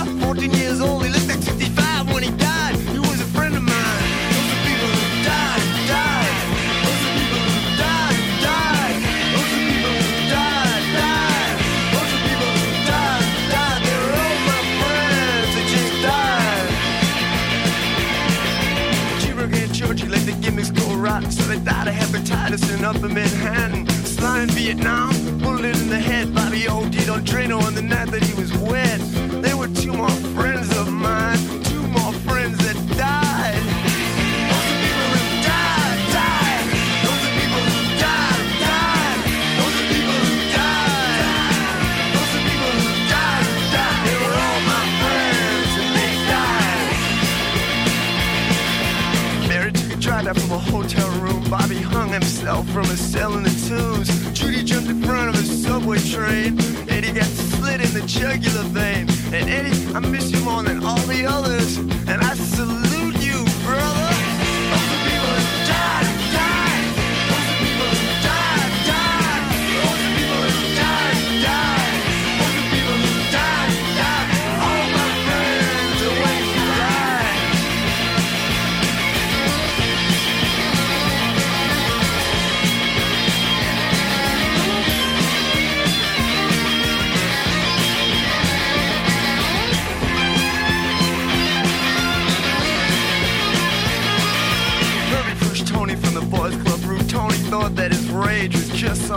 And 58.75 59.49
Eddie, 59.49 59.95
I 59.95 59.99
miss 59.99 60.31
you 60.31 60.39
more 60.43 60.63
than 60.63 60.83
all 60.83 60.97
the 61.07 61.25
others. 61.25 61.77
And 61.77 62.21
I 62.21 62.33
salute 62.33 62.83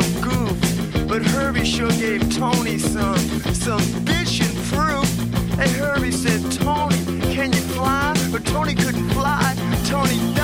some 0.00 0.20
goof. 0.20 1.08
But 1.08 1.22
Herbie 1.22 1.64
sure 1.64 1.90
gave 1.90 2.20
Tony 2.34 2.78
some, 2.78 3.16
some 3.54 3.80
bitchin' 4.04 4.54
proof. 4.70 5.08
And 5.58 5.70
Herbie 5.70 6.12
said, 6.12 6.40
Tony, 6.52 6.96
can 7.34 7.52
you 7.52 7.60
fly? 7.60 8.14
But 8.30 8.44
Tony 8.44 8.74
couldn't 8.74 9.08
fly. 9.10 9.54
Tony 9.84 10.35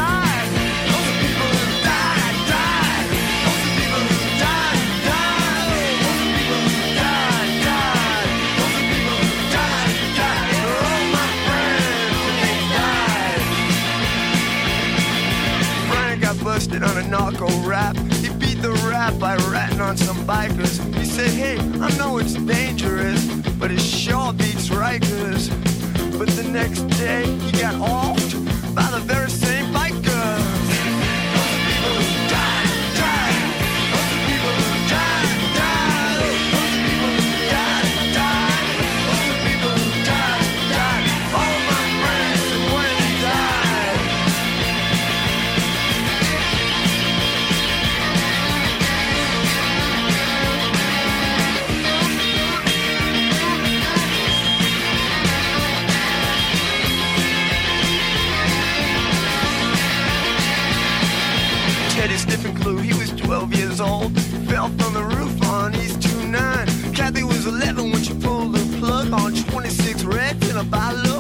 some 19.99 20.17
bikers. 20.27 20.79
He 20.97 21.05
said, 21.05 21.31
hey, 21.31 21.59
I 21.81 21.91
know 21.97 22.19
it's 22.19 22.35
dangerous, 22.35 23.25
but 23.59 23.71
it 23.71 23.81
sure 23.81 24.33
beats 24.33 24.69
Rikers. 24.69 25.51
But 26.19 26.29
the 26.31 26.45
next 26.45 26.83
day, 26.99 27.25
he 27.25 27.53
got 27.53 27.75
offed 27.75 28.12
Sniffing 62.53 62.85
he 62.85 62.93
was 62.95 63.11
12 63.13 63.55
years 63.55 63.81
old. 63.81 64.19
Fell 64.49 64.69
from 64.69 64.95
the 64.95 65.03
roof 65.03 65.43
on 65.49 65.75
East 65.75 66.03
29. 66.03 66.95
Kathy 66.95 67.23
was 67.25 67.47
11 67.47 67.91
when 67.91 68.03
she 68.03 68.15
pulled 68.15 68.55
the 68.55 68.79
plug 68.79 69.13
on 69.13 69.35
26 69.35 70.05
reds 70.05 70.49
and 70.51 70.59
a 70.59 70.65
bottle 70.65 71.12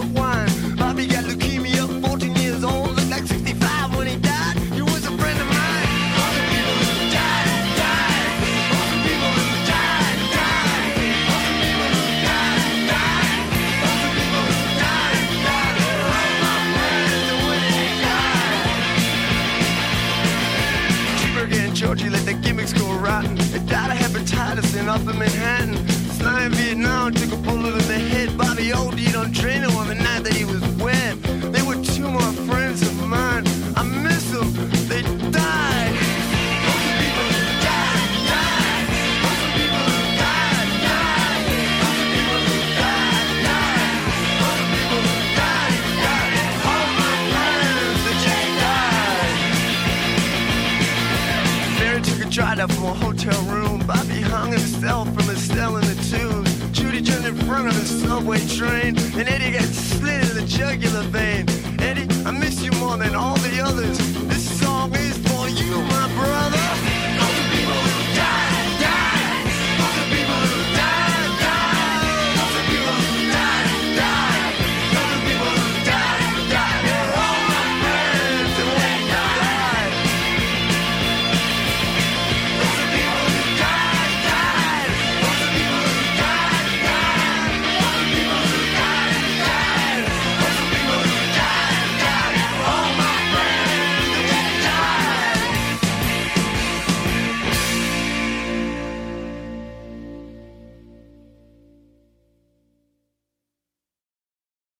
over 25.12 25.18
Manhattan. 25.18 25.74
in 26.46 26.52
Vietnam, 26.52 27.12
took 27.12 27.32
a 27.32 27.36
bullet 27.36 27.72
in 27.72 27.88
the 27.88 27.98
head 27.98 28.36
Bobby 28.36 28.70
the 28.70 28.72
old, 28.72 28.98
you 28.98 29.12
don't 29.12 29.34
train 29.34 29.64
a 29.64 29.70
woman. 29.70 30.01
From 52.70 52.84
a 52.84 52.94
hotel 52.94 53.42
room. 53.44 53.78
Bobby 53.86 54.20
hung 54.20 54.52
himself 54.52 55.08
from 55.14 55.28
a 55.30 55.36
cell 55.36 55.76
in 55.76 55.84
the 55.84 55.96
tube. 56.10 56.46
Judy 56.72 57.02
turned 57.02 57.26
in 57.26 57.34
front 57.46 57.66
of 57.66 57.76
a 57.76 57.84
subway 57.84 58.38
train. 58.46 58.96
And 59.18 59.28
Eddie 59.28 59.52
got 59.52 59.64
slit 59.64 60.22
in 60.30 60.36
the 60.36 60.44
jugular 60.46 61.02
vein. 61.02 61.48
Eddie, 61.80 62.06
I 62.24 62.30
miss 62.30 62.62
you 62.62 62.70
more 62.72 62.96
than 62.96 63.14
all 63.14 63.36
the 63.38 63.60
others. 63.60 63.98
This 64.28 64.60
song 64.60 64.94
is 64.94 65.18
for 65.26 65.48
you, 65.48 65.82
my 65.82 66.08
brother. 66.14 67.21